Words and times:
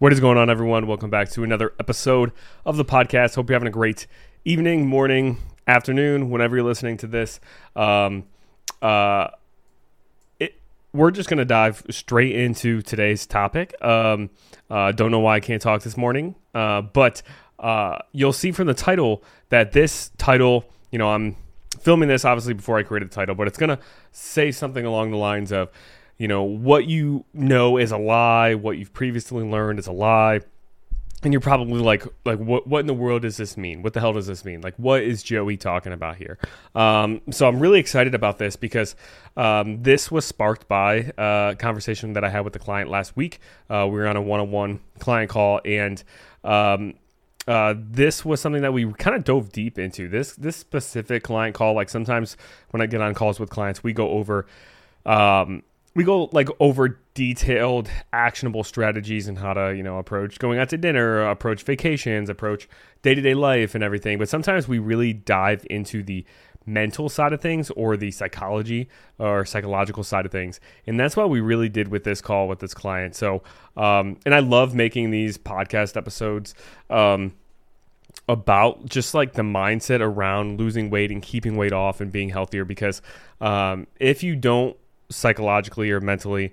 What 0.00 0.14
is 0.14 0.20
going 0.20 0.38
on, 0.38 0.48
everyone? 0.48 0.86
Welcome 0.86 1.10
back 1.10 1.28
to 1.32 1.44
another 1.44 1.74
episode 1.78 2.32
of 2.64 2.78
the 2.78 2.86
podcast. 2.86 3.34
Hope 3.34 3.50
you're 3.50 3.54
having 3.54 3.68
a 3.68 3.70
great 3.70 4.06
evening, 4.46 4.86
morning, 4.86 5.36
afternoon, 5.66 6.30
whenever 6.30 6.56
you're 6.56 6.64
listening 6.64 6.96
to 6.96 7.06
this. 7.06 7.38
Um, 7.76 8.24
uh, 8.80 9.28
it, 10.38 10.54
we're 10.94 11.10
just 11.10 11.28
going 11.28 11.36
to 11.36 11.44
dive 11.44 11.84
straight 11.90 12.34
into 12.34 12.80
today's 12.80 13.26
topic. 13.26 13.74
Um, 13.84 14.30
uh, 14.70 14.92
don't 14.92 15.10
know 15.10 15.18
why 15.18 15.36
I 15.36 15.40
can't 15.40 15.60
talk 15.60 15.82
this 15.82 15.98
morning, 15.98 16.34
uh, 16.54 16.80
but 16.80 17.20
uh, 17.58 17.98
you'll 18.12 18.32
see 18.32 18.52
from 18.52 18.68
the 18.68 18.74
title 18.74 19.22
that 19.50 19.72
this 19.72 20.12
title, 20.16 20.64
you 20.90 20.98
know, 20.98 21.10
I'm 21.10 21.36
filming 21.78 22.08
this 22.08 22.24
obviously 22.24 22.54
before 22.54 22.78
I 22.78 22.84
created 22.84 23.10
the 23.10 23.14
title, 23.14 23.34
but 23.34 23.46
it's 23.46 23.58
going 23.58 23.76
to 23.76 23.78
say 24.12 24.50
something 24.50 24.86
along 24.86 25.10
the 25.10 25.18
lines 25.18 25.52
of, 25.52 25.68
you 26.20 26.28
know, 26.28 26.42
what 26.42 26.86
you 26.86 27.24
know 27.32 27.78
is 27.78 27.92
a 27.92 27.96
lie, 27.96 28.52
what 28.52 28.76
you've 28.76 28.92
previously 28.92 29.42
learned 29.42 29.78
is 29.78 29.86
a 29.86 29.92
lie. 29.92 30.40
And 31.22 31.32
you're 31.32 31.40
probably 31.40 31.80
like, 31.80 32.04
like, 32.26 32.38
what, 32.38 32.66
what 32.66 32.80
in 32.80 32.86
the 32.86 32.92
world 32.92 33.22
does 33.22 33.38
this 33.38 33.56
mean? 33.56 33.82
What 33.82 33.94
the 33.94 34.00
hell 34.00 34.12
does 34.12 34.26
this 34.26 34.44
mean? 34.44 34.60
Like, 34.60 34.74
what 34.76 35.02
is 35.02 35.22
Joey 35.22 35.56
talking 35.56 35.94
about 35.94 36.16
here? 36.16 36.36
Um, 36.74 37.22
so 37.30 37.48
I'm 37.48 37.58
really 37.58 37.80
excited 37.80 38.14
about 38.14 38.36
this 38.36 38.54
because 38.54 38.96
um, 39.34 39.82
this 39.82 40.10
was 40.10 40.26
sparked 40.26 40.68
by 40.68 41.10
a 41.16 41.56
conversation 41.58 42.12
that 42.12 42.22
I 42.22 42.28
had 42.28 42.40
with 42.40 42.52
the 42.52 42.58
client 42.58 42.90
last 42.90 43.16
week. 43.16 43.40
Uh, 43.70 43.88
we 43.90 43.98
were 43.98 44.06
on 44.06 44.16
a 44.16 44.22
one-on-one 44.22 44.80
client 44.98 45.30
call, 45.30 45.62
and 45.64 46.04
um, 46.44 46.96
uh, 47.48 47.74
this 47.78 48.26
was 48.26 48.42
something 48.42 48.60
that 48.60 48.74
we 48.74 48.92
kind 48.92 49.16
of 49.16 49.24
dove 49.24 49.52
deep 49.52 49.78
into. 49.78 50.06
This 50.06 50.34
this 50.34 50.56
specific 50.56 51.22
client 51.22 51.54
call, 51.54 51.72
like 51.72 51.88
sometimes 51.88 52.36
when 52.72 52.82
I 52.82 52.86
get 52.86 53.00
on 53.00 53.14
calls 53.14 53.40
with 53.40 53.48
clients, 53.48 53.82
we 53.82 53.94
go 53.94 54.10
over 54.10 54.46
um, 55.06 55.62
we 55.94 56.04
go 56.04 56.28
like 56.32 56.48
over 56.60 57.00
detailed 57.14 57.90
actionable 58.12 58.64
strategies 58.64 59.26
and 59.28 59.38
how 59.38 59.52
to 59.52 59.74
you 59.76 59.82
know 59.82 59.98
approach 59.98 60.38
going 60.38 60.58
out 60.58 60.68
to 60.68 60.78
dinner 60.78 61.28
approach 61.28 61.62
vacations 61.62 62.30
approach 62.30 62.68
day-to-day 63.02 63.34
life 63.34 63.74
and 63.74 63.82
everything. 63.82 64.18
But 64.18 64.28
sometimes 64.28 64.68
we 64.68 64.78
really 64.78 65.12
dive 65.12 65.66
into 65.70 66.02
the 66.02 66.24
mental 66.66 67.08
side 67.08 67.32
of 67.32 67.40
things 67.40 67.70
or 67.70 67.96
the 67.96 68.10
psychology 68.10 68.88
or 69.18 69.44
psychological 69.44 70.04
side 70.04 70.26
of 70.26 70.32
things. 70.32 70.60
And 70.86 71.00
that's 71.00 71.16
what 71.16 71.30
we 71.30 71.40
really 71.40 71.68
did 71.68 71.88
with 71.88 72.04
this 72.04 72.20
call 72.20 72.48
with 72.48 72.58
this 72.58 72.74
client. 72.74 73.16
So 73.16 73.42
um, 73.76 74.18
and 74.26 74.34
i 74.34 74.40
love 74.40 74.74
making 74.74 75.10
these 75.10 75.38
podcast 75.38 75.96
episodes 75.96 76.54
um, 76.90 77.32
about 78.28 78.84
just 78.86 79.14
like 79.14 79.32
the 79.32 79.42
mindset 79.42 80.00
around 80.00 80.58
losing 80.58 80.90
weight 80.90 81.10
and 81.10 81.22
keeping 81.22 81.56
weight 81.56 81.72
off 81.72 82.00
and 82.00 82.12
being 82.12 82.28
healthier 82.28 82.64
because 82.64 83.00
um, 83.40 83.86
if 83.98 84.22
you 84.22 84.36
don't 84.36 84.76
psychologically 85.10 85.90
or 85.90 86.00
mentally 86.00 86.52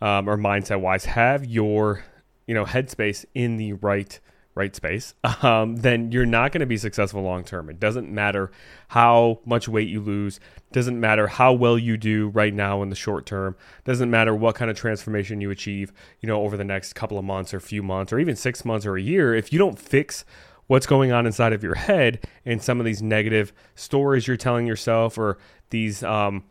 um, 0.00 0.28
or 0.28 0.36
mindset 0.36 0.80
wise 0.80 1.04
have 1.04 1.44
your 1.44 2.04
you 2.46 2.54
know 2.54 2.64
headspace 2.64 3.24
in 3.34 3.56
the 3.56 3.74
right 3.74 4.20
right 4.54 4.74
space 4.74 5.14
um, 5.42 5.76
then 5.76 6.10
you're 6.10 6.26
not 6.26 6.50
going 6.50 6.60
to 6.60 6.66
be 6.66 6.76
successful 6.76 7.22
long 7.22 7.44
term 7.44 7.70
it 7.70 7.78
doesn't 7.78 8.10
matter 8.10 8.50
how 8.88 9.38
much 9.44 9.68
weight 9.68 9.88
you 9.88 10.00
lose 10.00 10.40
doesn't 10.72 10.98
matter 10.98 11.28
how 11.28 11.52
well 11.52 11.78
you 11.78 11.96
do 11.96 12.28
right 12.30 12.52
now 12.52 12.82
in 12.82 12.90
the 12.90 12.96
short 12.96 13.24
term 13.24 13.56
doesn't 13.84 14.10
matter 14.10 14.34
what 14.34 14.54
kind 14.54 14.70
of 14.70 14.76
transformation 14.76 15.40
you 15.40 15.50
achieve 15.50 15.92
you 16.20 16.26
know 16.26 16.42
over 16.42 16.56
the 16.56 16.64
next 16.64 16.94
couple 16.94 17.18
of 17.18 17.24
months 17.24 17.54
or 17.54 17.60
few 17.60 17.82
months 17.82 18.12
or 18.12 18.18
even 18.18 18.34
six 18.34 18.64
months 18.64 18.84
or 18.84 18.96
a 18.96 19.02
year 19.02 19.34
if 19.34 19.52
you 19.52 19.58
don't 19.58 19.78
fix 19.78 20.24
what's 20.66 20.86
going 20.86 21.12
on 21.12 21.26
inside 21.26 21.52
of 21.52 21.62
your 21.62 21.74
head 21.74 22.26
and 22.44 22.62
some 22.62 22.78
of 22.78 22.84
these 22.86 23.02
negative 23.02 23.52
stories 23.74 24.26
you're 24.26 24.36
telling 24.36 24.66
yourself 24.66 25.18
or 25.18 25.38
these 25.70 26.02
um, 26.02 26.44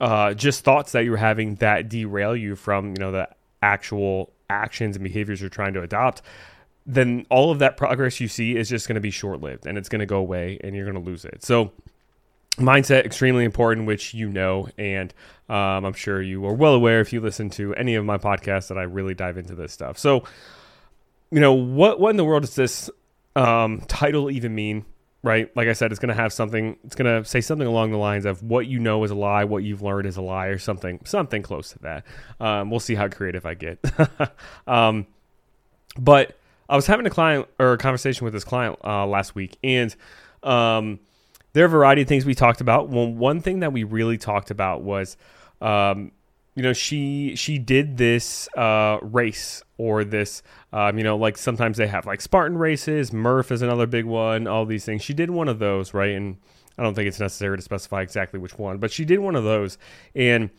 uh, 0.00 0.34
just 0.34 0.64
thoughts 0.64 0.92
that 0.92 1.04
you're 1.04 1.16
having 1.16 1.56
that 1.56 1.88
derail 1.88 2.36
you 2.36 2.56
from 2.56 2.90
you 2.90 2.98
know 2.98 3.12
the 3.12 3.28
actual 3.62 4.32
actions 4.50 4.96
and 4.96 5.02
behaviors 5.02 5.40
you're 5.40 5.50
trying 5.50 5.74
to 5.74 5.82
adopt 5.82 6.22
then 6.88 7.26
all 7.28 7.50
of 7.50 7.58
that 7.58 7.76
progress 7.76 8.18
you 8.18 8.26
see 8.26 8.56
is 8.56 8.66
just 8.68 8.88
going 8.88 8.94
to 8.94 9.00
be 9.00 9.10
short 9.10 9.42
lived 9.42 9.66
and 9.66 9.76
it's 9.76 9.90
going 9.90 10.00
to 10.00 10.06
go 10.06 10.16
away 10.16 10.58
and 10.64 10.74
you're 10.74 10.90
going 10.90 11.02
to 11.02 11.10
lose 11.10 11.26
it. 11.26 11.44
So 11.44 11.70
mindset 12.56 13.04
extremely 13.04 13.44
important 13.44 13.86
which 13.86 14.14
you 14.14 14.28
know 14.28 14.68
and 14.76 15.14
um, 15.48 15.84
i'm 15.84 15.92
sure 15.92 16.20
you 16.20 16.44
are 16.44 16.52
well 16.52 16.74
aware 16.74 17.00
if 17.00 17.12
you 17.12 17.20
listen 17.20 17.48
to 17.48 17.72
any 17.76 17.94
of 17.94 18.04
my 18.04 18.18
podcasts 18.18 18.66
that 18.66 18.76
i 18.76 18.82
really 18.82 19.14
dive 19.14 19.38
into 19.38 19.54
this 19.54 19.72
stuff. 19.72 19.96
So 19.96 20.24
you 21.30 21.40
know 21.40 21.52
what 21.52 22.00
what 22.00 22.10
in 22.10 22.16
the 22.16 22.24
world 22.24 22.42
does 22.42 22.56
this 22.56 22.90
um, 23.36 23.82
title 23.86 24.30
even 24.30 24.54
mean 24.54 24.86
right? 25.28 25.54
Like 25.54 25.68
I 25.68 25.74
said, 25.74 25.92
it's 25.92 26.00
going 26.00 26.08
to 26.08 26.14
have 26.14 26.32
something. 26.32 26.78
It's 26.84 26.94
going 26.96 27.22
to 27.22 27.28
say 27.28 27.42
something 27.42 27.66
along 27.66 27.90
the 27.90 27.98
lines 27.98 28.24
of 28.24 28.42
what 28.42 28.66
you 28.66 28.78
know 28.78 29.04
is 29.04 29.10
a 29.10 29.14
lie, 29.14 29.44
what 29.44 29.62
you've 29.62 29.82
learned 29.82 30.08
is 30.08 30.16
a 30.16 30.22
lie, 30.22 30.46
or 30.46 30.56
something, 30.56 31.00
something 31.04 31.42
close 31.42 31.70
to 31.72 31.78
that. 31.80 32.06
Um, 32.40 32.70
we'll 32.70 32.80
see 32.80 32.94
how 32.94 33.08
creative 33.08 33.44
I 33.44 33.52
get. 33.52 33.78
um, 34.66 35.06
but 35.98 36.38
I 36.66 36.76
was 36.76 36.86
having 36.86 37.04
a 37.04 37.10
client 37.10 37.46
or 37.58 37.74
a 37.74 37.78
conversation 37.78 38.24
with 38.24 38.32
this 38.32 38.42
client 38.42 38.78
uh, 38.82 39.06
last 39.06 39.34
week, 39.34 39.58
and 39.62 39.94
um, 40.42 40.98
there 41.52 41.64
are 41.64 41.66
a 41.66 41.70
variety 41.70 42.02
of 42.02 42.08
things 42.08 42.24
we 42.24 42.34
talked 42.34 42.62
about. 42.62 42.88
Well, 42.88 43.12
one 43.12 43.42
thing 43.42 43.60
that 43.60 43.72
we 43.72 43.84
really 43.84 44.16
talked 44.16 44.50
about 44.50 44.80
was 44.80 45.18
um, 45.60 46.10
you 46.58 46.64
know 46.64 46.72
she 46.72 47.36
she 47.36 47.56
did 47.56 47.96
this 47.96 48.48
uh, 48.56 48.98
race 49.00 49.62
or 49.76 50.02
this 50.02 50.42
um, 50.72 50.98
you 50.98 51.04
know 51.04 51.16
like 51.16 51.38
sometimes 51.38 51.76
they 51.76 51.86
have 51.86 52.04
like 52.04 52.20
Spartan 52.20 52.58
races 52.58 53.12
Murph 53.12 53.52
is 53.52 53.62
another 53.62 53.86
big 53.86 54.04
one 54.04 54.48
all 54.48 54.66
these 54.66 54.84
things. 54.84 55.02
She 55.02 55.14
did 55.14 55.30
one 55.30 55.46
of 55.46 55.60
those 55.60 55.94
right? 55.94 56.16
And 56.16 56.36
I 56.76 56.82
don't 56.82 56.94
think 56.94 57.06
it's 57.06 57.20
necessary 57.20 57.56
to 57.56 57.62
specify 57.62 58.02
exactly 58.02 58.40
which 58.40 58.58
one 58.58 58.78
but 58.78 58.90
she 58.90 59.04
did 59.04 59.20
one 59.20 59.36
of 59.36 59.44
those. 59.44 59.78
And 60.16 60.50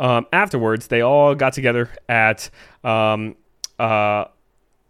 um, 0.00 0.26
afterwards 0.32 0.88
they 0.88 1.00
all 1.00 1.36
got 1.36 1.52
together 1.52 1.90
at 2.08 2.50
um, 2.82 3.36
uh, 3.78 4.24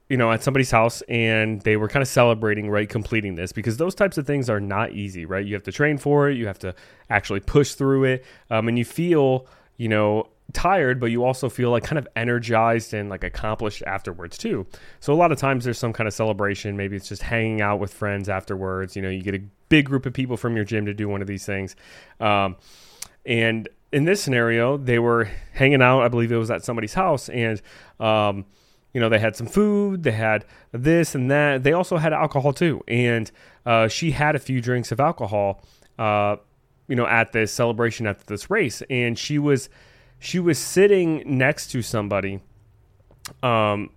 you 0.09 0.17
know, 0.17 0.33
at 0.33 0.43
somebody's 0.43 0.71
house 0.71 1.03
and 1.03 1.61
they 1.63 1.77
were 1.77 1.89
kind 1.89 2.01
of 2.01 2.09
celebrating, 2.09 2.71
right, 2.71 2.89
completing 2.89 3.35
this 3.35 3.53
because 3.53 3.77
those 3.77 3.95
types 3.95 4.17
of 4.17 4.27
things 4.27 4.49
are 4.49 4.61
not 4.61 4.93
easy, 4.93 5.27
right? 5.27 5.45
You 5.45 5.53
have 5.55 5.65
to 5.65 5.73
train 5.73 5.99
for 5.99 6.31
it, 6.31 6.39
you 6.39 6.47
have 6.47 6.61
to 6.61 6.75
actually 7.11 7.41
push 7.41 7.75
through 7.75 8.05
it, 8.05 8.25
um, 8.49 8.69
and 8.69 8.79
you 8.79 8.85
feel, 8.85 9.47
you 9.77 9.89
know, 9.89 10.29
tired, 10.53 11.01
but 11.01 11.07
you 11.07 11.25
also 11.25 11.49
feel 11.49 11.71
like 11.71 11.83
kind 11.83 11.99
of 11.99 12.07
energized 12.17 12.95
and 12.95 13.09
like 13.09 13.25
accomplished 13.25 13.83
afterwards 13.87 14.39
too. 14.39 14.67
So 15.01 15.13
a 15.13 15.17
lot 15.17 15.33
of 15.33 15.39
times 15.39 15.65
there's 15.65 15.79
some 15.79 15.93
kind 15.93 16.07
of 16.07 16.15
celebration. 16.15 16.77
Maybe 16.77 16.97
it's 16.97 17.09
just 17.09 17.23
hanging 17.23 17.61
out 17.61 17.81
with 17.81 17.93
friends 17.93 18.29
afterwards. 18.29 18.97
You 18.97 19.03
know, 19.03 19.11
you 19.11 19.23
get 19.23 19.35
a 19.35 19.43
big 19.69 19.87
group 19.87 20.07
of 20.07 20.13
people 20.13 20.37
from 20.37 20.57
your 20.57 20.65
gym 20.65 20.87
to 20.87 20.95
do 20.95 21.09
one 21.09 21.21
of 21.21 21.27
these 21.27 21.45
things. 21.45 21.77
Um, 22.21 22.57
and 23.25 23.69
in 23.93 24.05
this 24.05 24.23
scenario, 24.23 24.77
they 24.77 24.99
were 24.99 25.29
hanging 25.53 25.83
out. 25.83 26.03
I 26.03 26.09
believe 26.09 26.33
it 26.33 26.37
was 26.37 26.51
at 26.51 26.65
somebody's 26.65 26.95
house, 26.95 27.29
and 27.29 27.61
um, 28.01 28.45
you 28.93 29.01
know 29.01 29.09
they 29.09 29.19
had 29.19 29.37
some 29.37 29.47
food, 29.47 30.03
they 30.03 30.13
had 30.13 30.45
this 30.73 31.15
and 31.15 31.31
that. 31.31 31.63
They 31.63 31.73
also 31.73 31.97
had 31.97 32.13
alcohol 32.13 32.53
too, 32.53 32.83
and 32.89 33.31
uh, 33.65 33.89
she 33.89 34.11
had 34.13 34.37
a 34.37 34.39
few 34.39 34.61
drinks 34.61 34.93
of 34.93 35.01
alcohol. 35.01 35.63
Uh, 35.99 36.37
you 36.89 36.95
know, 36.95 37.07
at 37.07 37.33
this 37.33 37.53
celebration 37.53 38.07
after 38.07 38.25
this 38.27 38.49
race, 38.49 38.83
and 38.89 39.19
she 39.19 39.39
was 39.39 39.69
she 40.19 40.39
was 40.39 40.59
sitting 40.59 41.23
next 41.27 41.69
to 41.69 41.83
somebody 41.83 42.41
um 43.43 43.91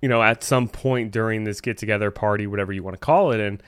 you 0.00 0.08
know 0.08 0.22
at 0.22 0.42
some 0.42 0.68
point 0.68 1.10
during 1.10 1.44
this 1.44 1.60
get 1.60 1.78
together 1.78 2.10
party 2.10 2.46
whatever 2.46 2.72
you 2.72 2.82
want 2.82 2.94
to 2.94 3.00
call 3.00 3.32
it 3.32 3.40
and 3.40 3.62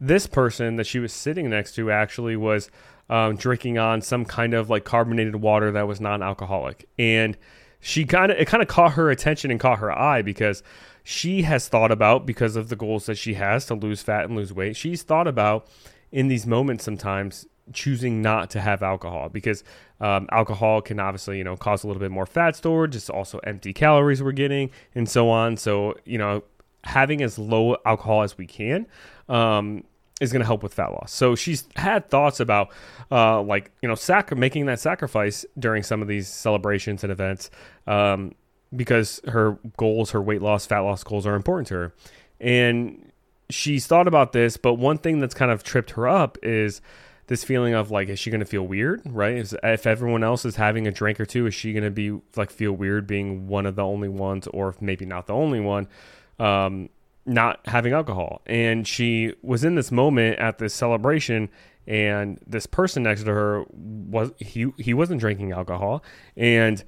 this 0.00 0.26
person 0.26 0.76
that 0.76 0.86
she 0.86 0.98
was 0.98 1.12
sitting 1.12 1.50
next 1.50 1.72
to 1.74 1.90
actually 1.90 2.36
was 2.36 2.70
um, 3.10 3.36
drinking 3.36 3.76
on 3.76 4.00
some 4.00 4.24
kind 4.24 4.54
of 4.54 4.70
like 4.70 4.84
carbonated 4.84 5.36
water 5.36 5.72
that 5.72 5.86
was 5.86 6.00
non-alcoholic. 6.00 6.88
And 6.98 7.36
she 7.80 8.04
kind 8.04 8.32
of 8.32 8.38
it 8.38 8.46
kind 8.46 8.62
of 8.62 8.68
caught 8.68 8.92
her 8.92 9.10
attention 9.10 9.50
and 9.50 9.58
caught 9.58 9.80
her 9.80 9.96
eye 9.96 10.22
because 10.22 10.62
she 11.02 11.42
has 11.42 11.68
thought 11.68 11.90
about 11.90 12.24
because 12.24 12.56
of 12.56 12.68
the 12.68 12.76
goals 12.76 13.06
that 13.06 13.18
she 13.18 13.34
has 13.34 13.66
to 13.66 13.74
lose 13.74 14.02
fat 14.02 14.26
and 14.26 14.36
lose 14.36 14.52
weight 14.52 14.76
she's 14.76 15.02
thought 15.02 15.26
about 15.26 15.66
in 16.12 16.28
these 16.28 16.46
moments 16.46 16.84
sometimes 16.84 17.46
choosing 17.72 18.22
not 18.22 18.50
to 18.50 18.60
have 18.60 18.82
alcohol 18.82 19.28
because 19.28 19.64
um, 20.00 20.28
alcohol 20.32 20.80
can 20.80 20.98
obviously 20.98 21.38
you 21.38 21.44
know 21.44 21.56
cause 21.56 21.84
a 21.84 21.86
little 21.86 22.00
bit 22.00 22.10
more 22.10 22.26
fat 22.26 22.56
storage. 22.56 22.96
It's 22.96 23.10
also 23.10 23.38
empty 23.40 23.72
calories 23.72 24.22
we're 24.22 24.32
getting 24.32 24.70
and 24.94 25.08
so 25.08 25.30
on. 25.30 25.56
So 25.56 25.96
you 26.04 26.18
know 26.18 26.42
having 26.84 27.22
as 27.22 27.38
low 27.38 27.76
alcohol 27.84 28.22
as 28.22 28.38
we 28.38 28.46
can 28.46 28.86
um, 29.28 29.84
is 30.20 30.32
going 30.32 30.40
to 30.40 30.46
help 30.46 30.62
with 30.62 30.74
fat 30.74 30.92
loss. 30.92 31.12
So 31.12 31.34
she's 31.34 31.66
had 31.76 32.08
thoughts 32.10 32.40
about 32.40 32.70
uh, 33.10 33.42
like 33.42 33.70
you 33.82 33.88
know 33.88 33.94
sac- 33.94 34.36
making 34.36 34.66
that 34.66 34.80
sacrifice 34.80 35.44
during 35.58 35.82
some 35.82 36.02
of 36.02 36.08
these 36.08 36.28
celebrations 36.28 37.02
and 37.02 37.12
events 37.12 37.50
um, 37.86 38.34
because 38.74 39.20
her 39.26 39.58
goals 39.76 40.10
her 40.12 40.22
weight 40.22 40.42
loss 40.42 40.66
fat 40.66 40.80
loss 40.80 41.02
goals 41.02 41.26
are 41.26 41.34
important 41.34 41.68
to 41.68 41.74
her. 41.74 41.94
And 42.40 43.12
she's 43.50 43.86
thought 43.86 44.06
about 44.06 44.32
this 44.32 44.56
but 44.56 44.74
one 44.74 44.96
thing 44.96 45.18
that's 45.18 45.34
kind 45.34 45.50
of 45.50 45.64
tripped 45.64 45.90
her 45.90 46.08
up 46.08 46.38
is 46.42 46.80
this 47.30 47.44
feeling 47.44 47.74
of 47.74 47.92
like, 47.92 48.08
is 48.08 48.18
she 48.18 48.28
going 48.28 48.40
to 48.40 48.44
feel 48.44 48.66
weird, 48.66 49.02
right? 49.06 49.36
Is, 49.36 49.56
if 49.62 49.86
everyone 49.86 50.24
else 50.24 50.44
is 50.44 50.56
having 50.56 50.88
a 50.88 50.90
drink 50.90 51.20
or 51.20 51.24
two, 51.24 51.46
is 51.46 51.54
she 51.54 51.72
going 51.72 51.84
to 51.84 51.90
be 51.90 52.20
like 52.34 52.50
feel 52.50 52.72
weird 52.72 53.06
being 53.06 53.46
one 53.46 53.66
of 53.66 53.76
the 53.76 53.84
only 53.84 54.08
ones, 54.08 54.48
or 54.48 54.74
maybe 54.80 55.06
not 55.06 55.28
the 55.28 55.32
only 55.32 55.60
one, 55.60 55.86
um, 56.40 56.88
not 57.24 57.60
having 57.66 57.92
alcohol? 57.92 58.42
And 58.46 58.84
she 58.84 59.34
was 59.42 59.62
in 59.62 59.76
this 59.76 59.92
moment 59.92 60.40
at 60.40 60.58
this 60.58 60.74
celebration, 60.74 61.50
and 61.86 62.40
this 62.44 62.66
person 62.66 63.04
next 63.04 63.22
to 63.22 63.30
her 63.30 63.64
was 63.70 64.32
he 64.38 64.72
he 64.76 64.92
wasn't 64.92 65.20
drinking 65.20 65.52
alcohol, 65.52 66.02
and 66.36 66.82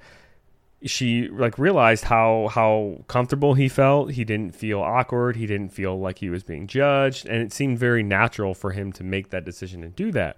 she 0.85 1.27
like 1.29 1.57
realized 1.57 2.05
how 2.05 2.49
how 2.51 3.03
comfortable 3.07 3.53
he 3.53 3.69
felt. 3.69 4.11
He 4.11 4.23
didn't 4.23 4.55
feel 4.55 4.81
awkward. 4.81 5.35
He 5.35 5.45
didn't 5.45 5.69
feel 5.69 5.99
like 5.99 6.19
he 6.19 6.29
was 6.29 6.43
being 6.43 6.67
judged, 6.67 7.25
and 7.25 7.41
it 7.41 7.53
seemed 7.53 7.79
very 7.79 8.03
natural 8.03 8.53
for 8.53 8.71
him 8.71 8.91
to 8.93 9.03
make 9.03 9.29
that 9.29 9.45
decision 9.45 9.83
and 9.83 9.95
do 9.95 10.11
that. 10.11 10.37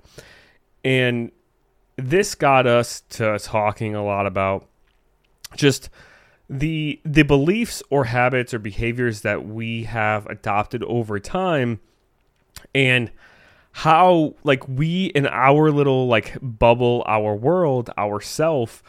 And 0.84 1.32
this 1.98 2.36
got 2.36 2.68
us 2.68 3.02
to 3.12 3.40
talking 3.40 3.96
a 3.96 4.04
lot 4.04 4.28
about 4.28 4.68
just 5.56 5.90
the 6.50 7.00
the 7.04 7.24
beliefs 7.24 7.82
or 7.90 8.06
habits 8.06 8.54
or 8.54 8.60
behaviors 8.60 9.22
that 9.22 9.46
we 9.46 9.84
have 9.84 10.28
adopted 10.28 10.84
over 10.84 11.20
time 11.20 11.80
and 12.74 13.12
how 13.72 14.36
like 14.44 14.68
we 14.68 15.06
in 15.08 15.26
our 15.28 15.72
little 15.72 16.08
like 16.08 16.38
bubble 16.42 17.04
our 17.08 17.36
world 17.36 17.90
our 17.98 18.22
self 18.22 18.84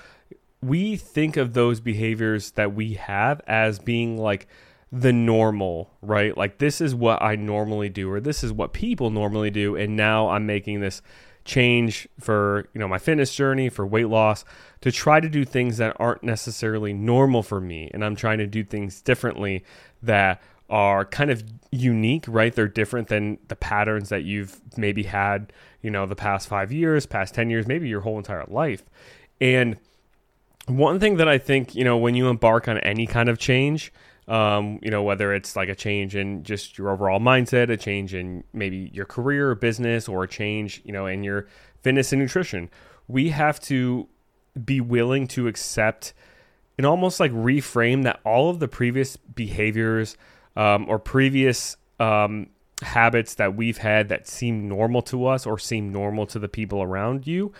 we 0.67 0.97
think 0.97 1.37
of 1.37 1.55
those 1.55 1.81
behaviors 1.81 2.53
that 2.53 2.75
we 2.75 2.95
have 2.95 3.41
as 3.47 3.79
being 3.79 4.17
like 4.19 4.49
the 4.91 5.13
normal, 5.13 5.91
right? 6.03 6.37
Like 6.37 6.59
this 6.59 6.81
is 6.81 6.95
what 6.95 7.23
I 7.23 7.37
normally 7.37 7.89
do 7.89 8.11
or 8.11 8.21
this 8.21 8.43
is 8.43 8.53
what 8.53 8.73
people 8.73 9.11
normally 9.11 9.51
do 9.51 9.77
and 9.77 9.97
now 9.97 10.29
I'm 10.29 10.47
making 10.47 10.81
this 10.81 11.03
change 11.45 12.09
for, 12.19 12.69
you 12.75 12.81
know, 12.81 12.89
my 12.89 12.99
fitness 12.99 13.35
journey, 13.35 13.69
for 13.69 13.87
weight 13.87 14.09
loss 14.09 14.45
to 14.81 14.91
try 14.91 15.21
to 15.21 15.29
do 15.29 15.45
things 15.45 15.77
that 15.77 15.97
aren't 16.01 16.23
necessarily 16.23 16.93
normal 16.93 17.43
for 17.43 17.61
me 17.61 17.91
and 17.95 18.05
I'm 18.05 18.17
trying 18.17 18.39
to 18.39 18.47
do 18.47 18.65
things 18.65 19.01
differently 19.01 19.65
that 20.03 20.43
are 20.69 21.05
kind 21.05 21.31
of 21.31 21.45
unique, 21.71 22.25
right? 22.27 22.53
They're 22.53 22.67
different 22.67 23.09
than 23.09 23.39
the 23.49 23.57
patterns 23.57 24.09
that 24.09 24.25
you've 24.25 24.61
maybe 24.77 25.05
had, 25.05 25.53
you 25.81 25.91
know, 25.91 26.07
the 26.07 26.17
past 26.17 26.49
5 26.49 26.73
years, 26.73 27.07
past 27.07 27.35
10 27.35 27.51
years, 27.51 27.67
maybe 27.69 27.89
your 27.89 28.01
whole 28.01 28.19
entire 28.19 28.45
life. 28.49 28.83
And 29.41 29.79
one 30.67 30.99
thing 31.01 31.17
that 31.17 31.29
I 31.29 31.39
think, 31.39 31.75
you 31.75 31.85
know, 31.85 31.97
when 31.97 32.15
you 32.15 32.29
embark 32.29 32.69
on 32.69 32.79
any 32.79 33.07
kind 33.07 33.29
of 33.29 33.39
change, 33.39 33.93
um, 34.29 34.81
you 34.83 34.91
know, 34.91 35.03
whether 35.03 35.33
it's 35.33 35.55
like 35.55 35.69
a 35.69 35.75
change 35.75 36.17
in 36.17 36.43
just 36.43 36.77
your 36.79 36.91
overall 36.91 37.21
mindset, 37.21 37.71
a 37.71 37.77
change 37.77 38.15
in 38.15 38.43
maybe 38.53 38.91
your 38.93 39.05
career 39.05 39.51
or 39.51 39.55
business, 39.55 40.09
or 40.09 40.25
a 40.25 40.29
change, 40.29 40.83
you 40.85 40.93
know, 40.93 41.07
in 41.07 41.23
your 41.23 41.47
fitness 41.83 42.13
and 42.13 42.21
nutrition, 42.21 42.69
we 43.07 43.29
have 43.29 43.61
to 43.61 44.09
be 44.65 44.81
willing 44.81 45.29
to 45.29 45.47
accept 45.47 46.13
and 46.79 46.87
almost 46.87 47.21
like 47.21 47.33
reframe 47.33 48.03
that 48.03 48.21
all 48.25 48.51
of 48.51 48.59
the 48.59 48.69
previous 48.69 49.17
behaviors 49.17 50.17
um, 50.57 50.89
or 50.89 50.99
previous 50.99 51.77
um, 52.01 52.49
habits 52.83 53.37
that 53.37 53.55
we've 53.55 53.79
had 53.79 54.09
that 54.09 54.27
seem 54.27 54.69
normal 54.69 55.03
to 55.03 55.27
us 55.27 55.47
or 55.47 55.59
seem 55.59 55.93
normal 55.93 56.27
to 56.27 56.39
the 56.39 56.49
people 56.49 56.83
around 56.83 57.27
you 57.27 57.53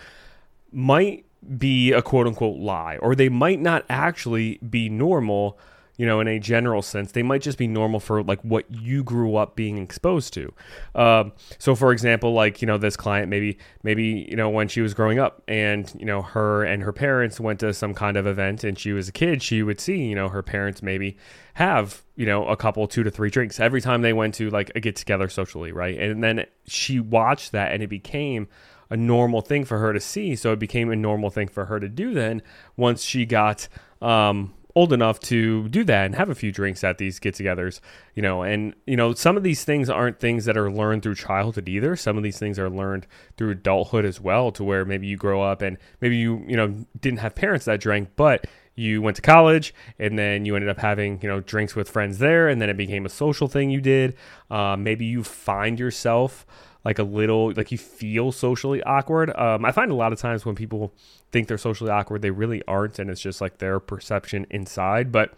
might 0.71 1.25
be 1.57 1.91
a 1.91 2.01
quote 2.01 2.27
unquote 2.27 2.59
lie, 2.59 2.97
or 2.97 3.15
they 3.15 3.29
might 3.29 3.61
not 3.61 3.85
actually 3.89 4.57
be 4.69 4.89
normal, 4.89 5.57
you 5.97 6.05
know, 6.05 6.19
in 6.19 6.27
a 6.27 6.39
general 6.39 6.81
sense. 6.81 7.13
They 7.13 7.23
might 7.23 7.41
just 7.41 7.57
be 7.57 7.67
normal 7.67 7.99
for 7.99 8.21
like 8.21 8.41
what 8.41 8.65
you 8.69 9.03
grew 9.03 9.35
up 9.35 9.55
being 9.55 9.77
exposed 9.77 10.33
to. 10.33 10.53
Um, 10.93 11.31
so, 11.57 11.73
for 11.73 11.91
example, 11.91 12.33
like, 12.33 12.61
you 12.61 12.67
know, 12.67 12.77
this 12.77 12.95
client, 12.95 13.29
maybe, 13.29 13.57
maybe, 13.81 14.27
you 14.29 14.35
know, 14.35 14.49
when 14.49 14.67
she 14.67 14.81
was 14.81 14.93
growing 14.93 15.17
up 15.17 15.41
and, 15.47 15.91
you 15.97 16.05
know, 16.05 16.21
her 16.21 16.63
and 16.63 16.83
her 16.83 16.93
parents 16.93 17.39
went 17.39 17.59
to 17.61 17.73
some 17.73 17.93
kind 17.93 18.15
of 18.17 18.27
event 18.27 18.63
and 18.63 18.77
she 18.77 18.91
was 18.91 19.09
a 19.09 19.11
kid, 19.11 19.41
she 19.41 19.63
would 19.63 19.79
see, 19.79 19.97
you 19.97 20.15
know, 20.15 20.29
her 20.29 20.43
parents 20.43 20.83
maybe 20.83 21.17
have, 21.55 22.03
you 22.15 22.25
know, 22.27 22.45
a 22.45 22.55
couple, 22.55 22.87
two 22.87 23.01
to 23.03 23.09
three 23.09 23.31
drinks 23.31 23.59
every 23.59 23.81
time 23.81 24.03
they 24.03 24.13
went 24.13 24.35
to 24.35 24.51
like 24.51 24.71
a 24.75 24.79
get 24.79 24.95
together 24.95 25.29
socially, 25.29 25.71
right? 25.71 25.97
And 25.97 26.23
then 26.23 26.45
she 26.67 26.99
watched 26.99 27.53
that 27.53 27.71
and 27.71 27.81
it 27.81 27.87
became, 27.87 28.47
a 28.89 28.97
normal 28.97 29.41
thing 29.41 29.65
for 29.65 29.79
her 29.79 29.93
to 29.93 29.99
see. 29.99 30.35
So 30.35 30.51
it 30.53 30.59
became 30.59 30.91
a 30.91 30.95
normal 30.95 31.29
thing 31.29 31.47
for 31.47 31.65
her 31.65 31.79
to 31.79 31.89
do 31.89 32.13
then 32.13 32.41
once 32.75 33.03
she 33.03 33.25
got 33.25 33.67
um, 34.01 34.53
old 34.77 34.93
enough 34.93 35.19
to 35.19 35.67
do 35.69 35.83
that 35.83 36.05
and 36.05 36.13
have 36.13 36.29
a 36.29 36.35
few 36.35 36.51
drinks 36.51 36.83
at 36.83 36.99
these 36.99 37.17
get 37.17 37.33
togethers, 37.33 37.79
you 38.13 38.21
know. 38.21 38.43
And, 38.43 38.75
you 38.85 38.95
know, 38.95 39.13
some 39.15 39.35
of 39.35 39.41
these 39.41 39.63
things 39.63 39.89
aren't 39.89 40.19
things 40.19 40.45
that 40.45 40.55
are 40.55 40.69
learned 40.69 41.01
through 41.01 41.15
childhood 41.15 41.67
either. 41.67 41.95
Some 41.95 42.15
of 42.15 42.21
these 42.21 42.37
things 42.37 42.59
are 42.59 42.69
learned 42.69 43.07
through 43.37 43.49
adulthood 43.49 44.05
as 44.05 44.21
well, 44.21 44.51
to 44.51 44.63
where 44.63 44.85
maybe 44.85 45.07
you 45.07 45.17
grow 45.17 45.41
up 45.41 45.63
and 45.63 45.79
maybe 45.99 46.17
you, 46.17 46.45
you 46.47 46.55
know, 46.55 46.85
didn't 47.01 47.19
have 47.19 47.33
parents 47.33 47.65
that 47.65 47.79
drank, 47.79 48.09
but 48.15 48.45
you 48.75 49.01
went 49.01 49.15
to 49.15 49.21
college 49.23 49.73
and 49.97 50.19
then 50.19 50.45
you 50.45 50.55
ended 50.55 50.69
up 50.69 50.77
having 50.77 51.19
you 51.23 51.27
know 51.27 51.39
drinks 51.41 51.75
with 51.75 51.89
friends 51.89 52.19
there 52.19 52.47
and 52.47 52.61
then 52.61 52.69
it 52.69 52.77
became 52.77 53.07
a 53.07 53.09
social 53.09 53.47
thing 53.47 53.71
you 53.71 53.81
did 53.81 54.15
uh, 54.51 54.77
maybe 54.77 55.03
you 55.03 55.23
find 55.23 55.79
yourself 55.79 56.45
like 56.85 56.99
a 56.99 57.03
little 57.03 57.51
like 57.53 57.71
you 57.71 57.77
feel 57.77 58.31
socially 58.31 58.81
awkward. 58.83 59.35
Um, 59.37 59.65
I 59.65 59.71
find 59.71 59.91
a 59.91 59.95
lot 59.95 60.13
of 60.13 60.19
times 60.19 60.45
when 60.45 60.55
people 60.55 60.93
think 61.31 61.47
they're 61.47 61.57
socially 61.57 61.89
awkward, 61.89 62.21
they 62.21 62.31
really 62.31 62.63
aren't, 62.67 62.99
and 62.99 63.09
it's 63.09 63.21
just 63.21 63.41
like 63.41 63.57
their 63.57 63.79
perception 63.79 64.47
inside. 64.49 65.11
But 65.11 65.33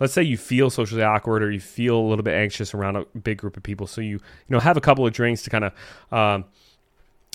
let's 0.00 0.12
say 0.12 0.22
you 0.22 0.36
feel 0.36 0.70
socially 0.70 1.02
awkward 1.02 1.42
or 1.42 1.50
you 1.50 1.60
feel 1.60 1.98
a 1.98 2.06
little 2.08 2.22
bit 2.22 2.34
anxious 2.34 2.74
around 2.74 2.96
a 2.96 3.04
big 3.18 3.38
group 3.38 3.56
of 3.56 3.62
people, 3.62 3.86
so 3.86 4.00
you 4.00 4.14
you 4.14 4.20
know 4.48 4.60
have 4.60 4.76
a 4.76 4.80
couple 4.80 5.06
of 5.06 5.12
drinks 5.12 5.42
to 5.42 5.50
kind 5.50 5.64
of 5.64 5.72
um, 6.12 6.44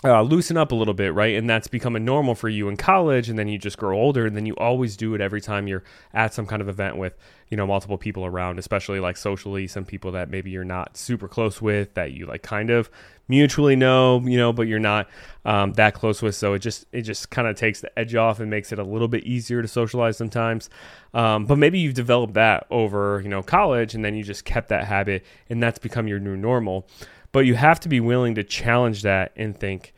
uh, 0.03 0.21
loosen 0.21 0.57
up 0.57 0.71
a 0.71 0.75
little 0.75 0.94
bit, 0.94 1.13
right? 1.13 1.35
And 1.35 1.50
that's 1.50 1.67
becoming 1.67 2.03
normal 2.03 2.35
for 2.35 2.50
you 2.50 2.67
in 2.67 2.77
college, 2.77 3.29
and 3.29 3.39
then 3.39 3.47
you 3.47 3.57
just 3.57 3.77
grow 3.77 3.97
older, 3.97 4.25
and 4.25 4.35
then 4.35 4.45
you 4.45 4.53
always 4.55 4.97
do 4.97 5.15
it 5.15 5.21
every 5.21 5.41
time 5.41 5.67
you're 5.67 5.83
at 6.13 6.33
some 6.33 6.45
kind 6.45 6.61
of 6.61 6.67
event 6.67 6.97
with, 6.97 7.15
you 7.50 7.55
know, 7.55 7.65
multiple 7.65 7.97
people 7.97 8.25
around, 8.25 8.59
especially 8.59 9.00
like 9.00 9.15
socially, 9.15 9.65
some 9.67 9.85
people 9.85 10.11
that 10.11 10.29
maybe 10.29 10.51
you're 10.51 10.65
not 10.65 10.97
super 10.97 11.27
close 11.27 11.61
with, 11.61 11.94
that 11.94 12.11
you 12.11 12.25
like 12.25 12.44
kind 12.44 12.69
of 12.69 12.89
mutually 13.29 13.75
know, 13.75 14.19
you 14.25 14.38
know, 14.38 14.51
but 14.51 14.67
you're 14.67 14.79
not 14.79 15.09
um, 15.45 15.71
that 15.73 15.94
close 15.94 16.21
with. 16.21 16.35
So 16.35 16.53
it 16.53 16.59
just 16.59 16.85
it 16.91 17.03
just 17.03 17.29
kind 17.29 17.47
of 17.47 17.55
takes 17.55 17.79
the 17.79 17.97
edge 17.97 18.15
off 18.15 18.41
and 18.41 18.50
makes 18.50 18.73
it 18.73 18.79
a 18.79 18.83
little 18.83 19.07
bit 19.07 19.23
easier 19.23 19.61
to 19.61 19.67
socialize 19.67 20.17
sometimes. 20.17 20.69
Um, 21.13 21.45
but 21.45 21.57
maybe 21.57 21.79
you've 21.79 21.94
developed 21.94 22.33
that 22.33 22.65
over, 22.69 23.21
you 23.21 23.29
know, 23.29 23.41
college, 23.41 23.95
and 23.95 24.03
then 24.03 24.15
you 24.15 24.23
just 24.23 24.44
kept 24.44 24.69
that 24.69 24.85
habit, 24.85 25.23
and 25.50 25.63
that's 25.63 25.79
become 25.79 26.07
your 26.07 26.19
new 26.19 26.35
normal. 26.35 26.88
But 27.31 27.45
you 27.45 27.55
have 27.55 27.79
to 27.81 27.89
be 27.89 28.00
willing 28.00 28.35
to 28.35 28.44
challenge 28.44 29.01
that 29.03 29.31
and 29.35 29.57
think, 29.57 29.93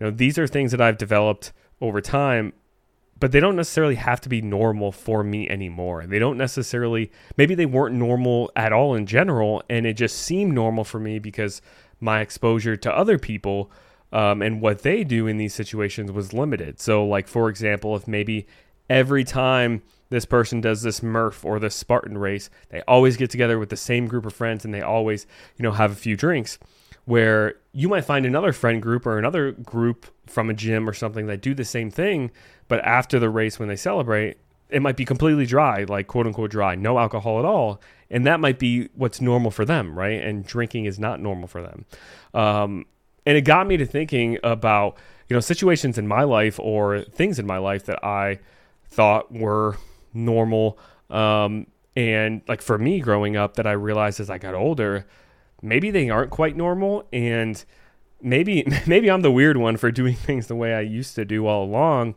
you 0.00 0.06
know, 0.06 0.10
these 0.10 0.38
are 0.38 0.46
things 0.46 0.70
that 0.70 0.80
I've 0.80 0.98
developed 0.98 1.52
over 1.80 2.00
time, 2.00 2.54
but 3.18 3.32
they 3.32 3.40
don't 3.40 3.56
necessarily 3.56 3.96
have 3.96 4.20
to 4.22 4.30
be 4.30 4.40
normal 4.40 4.92
for 4.92 5.22
me 5.22 5.48
anymore. 5.48 6.06
They 6.06 6.18
don't 6.18 6.38
necessarily, 6.38 7.12
maybe 7.36 7.54
they 7.54 7.66
weren't 7.66 7.94
normal 7.94 8.50
at 8.56 8.72
all 8.72 8.94
in 8.94 9.04
general, 9.04 9.62
and 9.68 9.86
it 9.86 9.94
just 9.94 10.16
seemed 10.16 10.54
normal 10.54 10.84
for 10.84 10.98
me 10.98 11.18
because 11.18 11.60
my 12.00 12.20
exposure 12.20 12.76
to 12.76 12.96
other 12.96 13.18
people 13.18 13.70
um, 14.12 14.40
and 14.40 14.62
what 14.62 14.82
they 14.82 15.04
do 15.04 15.26
in 15.26 15.36
these 15.36 15.54
situations 15.54 16.10
was 16.10 16.32
limited. 16.32 16.80
So, 16.80 17.04
like, 17.04 17.28
for 17.28 17.50
example, 17.50 17.94
if 17.94 18.08
maybe 18.08 18.46
every 18.88 19.22
time 19.22 19.82
this 20.08 20.24
person 20.24 20.60
does 20.60 20.82
this 20.82 21.02
Murph 21.02 21.44
or 21.44 21.60
this 21.60 21.76
Spartan 21.76 22.18
race, 22.18 22.48
they 22.70 22.80
always 22.88 23.16
get 23.16 23.30
together 23.30 23.58
with 23.58 23.68
the 23.68 23.76
same 23.76 24.08
group 24.08 24.24
of 24.26 24.32
friends 24.32 24.64
and 24.64 24.74
they 24.74 24.80
always, 24.80 25.26
you 25.56 25.62
know, 25.62 25.72
have 25.72 25.92
a 25.92 25.96
few 25.96 26.16
drinks 26.16 26.58
where 27.04 27.54
you 27.72 27.88
might 27.88 28.04
find 28.04 28.26
another 28.26 28.52
friend 28.52 28.82
group 28.82 29.06
or 29.06 29.18
another 29.18 29.52
group 29.52 30.06
from 30.26 30.50
a 30.50 30.54
gym 30.54 30.88
or 30.88 30.92
something 30.92 31.26
that 31.26 31.40
do 31.40 31.54
the 31.54 31.64
same 31.64 31.90
thing, 31.90 32.30
but 32.68 32.80
after 32.84 33.18
the 33.18 33.28
race 33.28 33.58
when 33.58 33.68
they 33.68 33.76
celebrate, 33.76 34.38
it 34.68 34.80
might 34.80 34.96
be 34.96 35.04
completely 35.04 35.46
dry, 35.46 35.84
like 35.84 36.06
quote 36.06 36.26
unquote 36.26 36.50
dry, 36.50 36.74
no 36.74 36.98
alcohol 36.98 37.38
at 37.38 37.44
all. 37.44 37.80
And 38.10 38.26
that 38.26 38.40
might 38.40 38.58
be 38.58 38.88
what's 38.94 39.20
normal 39.20 39.50
for 39.50 39.64
them, 39.64 39.98
right? 39.98 40.20
And 40.22 40.44
drinking 40.44 40.84
is 40.84 40.98
not 40.98 41.20
normal 41.20 41.48
for 41.48 41.62
them. 41.62 41.84
Um, 42.34 42.86
and 43.26 43.36
it 43.36 43.42
got 43.42 43.66
me 43.66 43.76
to 43.76 43.86
thinking 43.86 44.38
about, 44.42 44.96
you 45.28 45.34
know, 45.34 45.40
situations 45.40 45.98
in 45.98 46.06
my 46.06 46.22
life 46.22 46.58
or 46.58 47.02
things 47.02 47.38
in 47.38 47.46
my 47.46 47.58
life 47.58 47.86
that 47.86 48.04
I 48.04 48.38
thought 48.86 49.32
were 49.32 49.76
normal. 50.14 50.78
Um, 51.08 51.66
and 51.96 52.42
like 52.48 52.62
for 52.62 52.78
me 52.78 53.00
growing 53.00 53.36
up, 53.36 53.54
that 53.54 53.66
I 53.66 53.72
realized 53.72 54.20
as 54.20 54.30
I 54.30 54.38
got 54.38 54.54
older, 54.54 55.06
maybe 55.62 55.90
they 55.90 56.10
aren't 56.10 56.30
quite 56.30 56.56
normal 56.56 57.06
and 57.12 57.64
maybe 58.20 58.66
maybe 58.86 59.10
I'm 59.10 59.22
the 59.22 59.30
weird 59.30 59.56
one 59.56 59.76
for 59.76 59.90
doing 59.90 60.14
things 60.26 60.46
the 60.46 60.56
way 60.56 60.74
I 60.74 60.80
used 60.80 61.14
to 61.16 61.24
do 61.24 61.46
all 61.46 61.64
along 61.64 62.14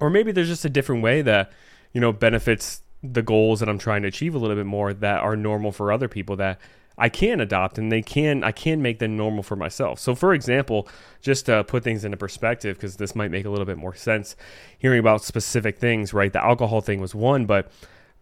or 0.00 0.10
maybe 0.10 0.32
there's 0.32 0.48
just 0.48 0.64
a 0.64 0.70
different 0.70 1.02
way 1.02 1.22
that 1.22 1.52
you 1.92 2.00
know 2.00 2.12
benefits 2.12 2.82
the 3.02 3.22
goals 3.22 3.60
that 3.60 3.68
I'm 3.68 3.78
trying 3.78 4.02
to 4.02 4.08
achieve 4.08 4.34
a 4.34 4.38
little 4.38 4.56
bit 4.56 4.66
more 4.66 4.92
that 4.92 5.20
are 5.20 5.36
normal 5.36 5.72
for 5.72 5.92
other 5.92 6.08
people 6.08 6.36
that 6.36 6.58
I 7.00 7.08
can 7.08 7.40
adopt 7.40 7.78
and 7.78 7.92
they 7.92 8.02
can 8.02 8.42
I 8.42 8.50
can 8.50 8.82
make 8.82 8.98
them 8.98 9.16
normal 9.16 9.44
for 9.44 9.54
myself. 9.54 10.00
So 10.00 10.14
for 10.14 10.34
example, 10.34 10.88
just 11.20 11.46
to 11.46 11.62
put 11.64 11.84
things 11.84 12.04
into 12.04 12.16
perspective 12.16 12.76
because 12.76 12.96
this 12.96 13.14
might 13.14 13.30
make 13.30 13.44
a 13.44 13.50
little 13.50 13.66
bit 13.66 13.78
more 13.78 13.94
sense 13.94 14.34
hearing 14.78 14.98
about 14.98 15.22
specific 15.22 15.78
things, 15.78 16.12
right? 16.12 16.32
The 16.32 16.44
alcohol 16.44 16.80
thing 16.80 17.00
was 17.00 17.14
one, 17.14 17.46
but 17.46 17.70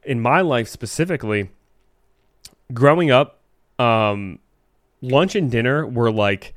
in 0.05 0.21
my 0.21 0.43
life 0.43 0.69
specifically 0.69 1.51
growing 2.73 3.11
up 3.11 3.36
um, 3.79 4.39
lunch 5.03 5.35
and 5.35 5.51
dinner 5.51 5.87
were 5.87 6.11
like 6.11 6.55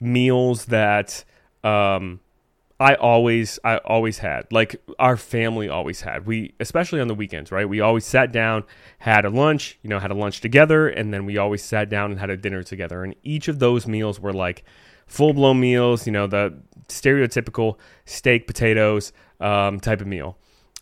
meals 0.00 0.66
that 0.66 1.24
um, 1.64 2.20
I 2.80 2.94
always 2.94 3.60
I 3.62 3.76
always 3.78 4.18
had 4.18 4.50
like 4.50 4.74
our 4.98 5.16
family 5.16 5.68
always 5.68 6.00
had. 6.00 6.26
We 6.26 6.54
especially 6.58 7.00
on 7.00 7.06
the 7.06 7.14
weekends 7.14 7.52
right? 7.52 7.68
We 7.68 7.80
always 7.80 8.04
sat 8.04 8.32
down 8.32 8.64
had 8.98 9.24
a 9.24 9.30
lunch 9.30 9.78
you 9.82 9.88
know 9.88 10.00
had 10.00 10.10
a 10.10 10.14
lunch 10.14 10.40
together 10.40 10.88
and 10.88 11.14
then 11.14 11.24
we 11.24 11.38
always 11.38 11.62
sat 11.62 11.88
down 11.88 12.10
and 12.10 12.18
had 12.18 12.30
a 12.30 12.36
dinner 12.36 12.62
together. 12.62 13.04
And 13.04 13.14
each 13.22 13.46
of 13.46 13.60
those 13.60 13.86
meals 13.86 14.18
were 14.18 14.32
like 14.32 14.64
full 15.06 15.32
blown 15.32 15.60
meals 15.60 16.06
you 16.06 16.12
know 16.12 16.26
the 16.26 16.58
stereotypical 16.88 17.78
steak 18.04 18.46
potatoes 18.48 19.12
um, 19.40 19.78
type 19.78 20.00
of 20.00 20.08
meal. 20.08 20.36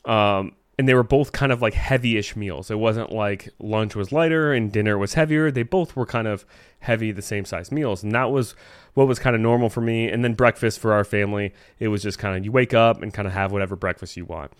Um, 0.06 0.52
and 0.80 0.88
they 0.88 0.94
were 0.94 1.02
both 1.02 1.32
kind 1.32 1.52
of 1.52 1.60
like 1.60 1.74
heavy-ish 1.74 2.34
meals. 2.34 2.70
It 2.70 2.78
wasn't 2.78 3.12
like 3.12 3.50
lunch 3.58 3.94
was 3.94 4.12
lighter 4.12 4.54
and 4.54 4.72
dinner 4.72 4.96
was 4.96 5.12
heavier. 5.12 5.50
They 5.50 5.62
both 5.62 5.94
were 5.94 6.06
kind 6.06 6.26
of 6.26 6.46
heavy, 6.78 7.12
the 7.12 7.20
same 7.20 7.44
size 7.44 7.70
meals, 7.70 8.02
and 8.02 8.12
that 8.12 8.30
was 8.30 8.54
what 8.94 9.06
was 9.06 9.18
kind 9.18 9.36
of 9.36 9.42
normal 9.42 9.68
for 9.68 9.82
me. 9.82 10.08
And 10.08 10.24
then 10.24 10.32
breakfast 10.32 10.80
for 10.80 10.94
our 10.94 11.04
family, 11.04 11.52
it 11.78 11.88
was 11.88 12.02
just 12.02 12.18
kind 12.18 12.34
of 12.34 12.46
you 12.46 12.50
wake 12.50 12.72
up 12.72 13.02
and 13.02 13.12
kind 13.12 13.28
of 13.28 13.34
have 13.34 13.52
whatever 13.52 13.76
breakfast 13.76 14.16
you 14.16 14.24
want. 14.24 14.52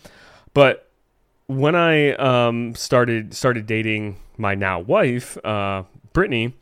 But 0.53 0.91
when 1.47 1.75
I 1.75 2.13
um, 2.17 2.75
started 2.75 3.33
started 3.33 3.65
dating 3.65 4.19
my 4.37 4.55
now 4.55 4.79
wife, 4.79 5.43
uh, 5.43 5.85
Brittany, 6.13 6.53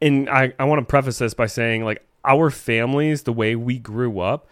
and 0.00 0.30
I, 0.30 0.52
I 0.60 0.64
want 0.66 0.78
to 0.78 0.86
preface 0.86 1.18
this 1.18 1.34
by 1.34 1.46
saying 1.46 1.84
like 1.84 2.06
our 2.24 2.50
families, 2.50 3.24
the 3.24 3.32
way 3.32 3.56
we 3.56 3.80
grew 3.80 4.20
up, 4.20 4.48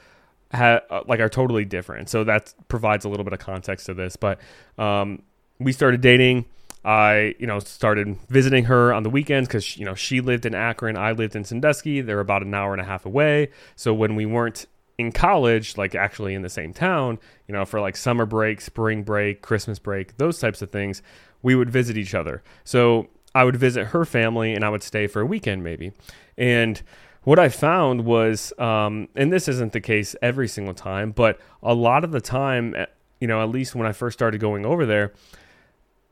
ha- 0.53 0.81
uh, 0.91 1.03
like 1.07 1.21
are 1.21 1.29
totally 1.29 1.65
different. 1.65 2.09
So 2.09 2.25
that 2.25 2.55
provides 2.69 3.05
a 3.05 3.09
little 3.09 3.25
bit 3.25 3.33
of 3.33 3.39
context 3.39 3.87
to 3.87 3.95
this. 3.95 4.17
But 4.17 4.41
um, 4.79 5.23
we 5.59 5.73
started 5.73 6.01
dating. 6.01 6.47
I, 6.83 7.35
you 7.39 7.47
know, 7.47 7.59
started 7.59 8.17
visiting 8.31 8.65
her 8.65 8.95
on 8.95 9.03
the 9.03 9.11
weekends 9.11 9.49
because 9.49 9.77
you 9.77 9.85
know 9.85 9.95
she 9.95 10.23
lived 10.23 10.47
in 10.47 10.55
Akron, 10.55 10.97
I 10.97 11.13
lived 11.13 11.37
in 11.37 11.45
Sandusky. 11.45 12.01
They're 12.01 12.21
about 12.21 12.43
an 12.43 12.55
hour 12.55 12.73
and 12.73 12.81
a 12.81 12.85
half 12.85 13.05
away. 13.05 13.51
So 13.77 13.93
when 13.93 14.15
we 14.15 14.25
weren't 14.25 14.67
in 14.97 15.13
college, 15.13 15.77
like 15.77 15.95
actually 15.95 16.35
in 16.35 16.43
the 16.43 16.49
same 16.49 16.73
town, 16.73 17.19
you 17.49 17.55
know, 17.55 17.65
for 17.65 17.81
like 17.81 17.97
summer 17.97 18.27
break, 18.27 18.61
spring 18.61 19.03
break, 19.03 19.43
Christmas 19.43 19.79
break, 19.79 20.17
those 20.17 20.39
types 20.39 20.63
of 20.63 20.71
things, 20.71 21.03
we 21.43 21.55
would 21.55 21.71
visit 21.71 21.97
each 21.97 22.15
other. 22.15 22.43
So 22.65 23.09
I 23.35 23.45
would 23.45 23.57
visit 23.57 23.89
her 23.89 24.05
family 24.05 24.55
and 24.55 24.65
I 24.65 24.69
would 24.69 24.83
stay 24.83 25.07
for 25.07 25.21
a 25.21 25.27
weekend 25.27 25.65
maybe. 25.65 25.93
And 26.37 26.81
what 27.25 27.39
I 27.39 27.49
found 27.49 28.05
was, 28.05 28.53
um, 28.59 29.09
and 29.15 29.33
this 29.33 29.49
isn't 29.49 29.73
the 29.73 29.81
case 29.81 30.17
every 30.23 30.49
single 30.49 30.75
time, 30.75 31.13
but 31.13 31.39
a 31.63 31.75
lot 31.75 32.05
of 32.05 32.13
the 32.13 32.21
time, 32.21 32.75
eh, 32.75 32.87
you 33.21 33.29
know, 33.29 33.43
at 33.43 33.51
least 33.51 33.75
when 33.75 33.87
I 33.87 33.93
first 33.93 34.19
started 34.19 34.41
going 34.41 34.65
over 34.65 34.87
there, 34.87 35.13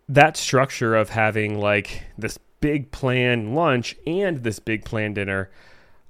that 0.08 0.36
structure 0.36 0.94
of 0.94 1.10
having 1.10 1.58
like 1.58 2.02
this 2.16 2.38
big 2.60 2.90
plan 2.90 3.54
lunch 3.54 3.96
and 4.06 4.38
this 4.38 4.58
big 4.58 4.84
plan 4.84 5.14
dinner, 5.14 5.50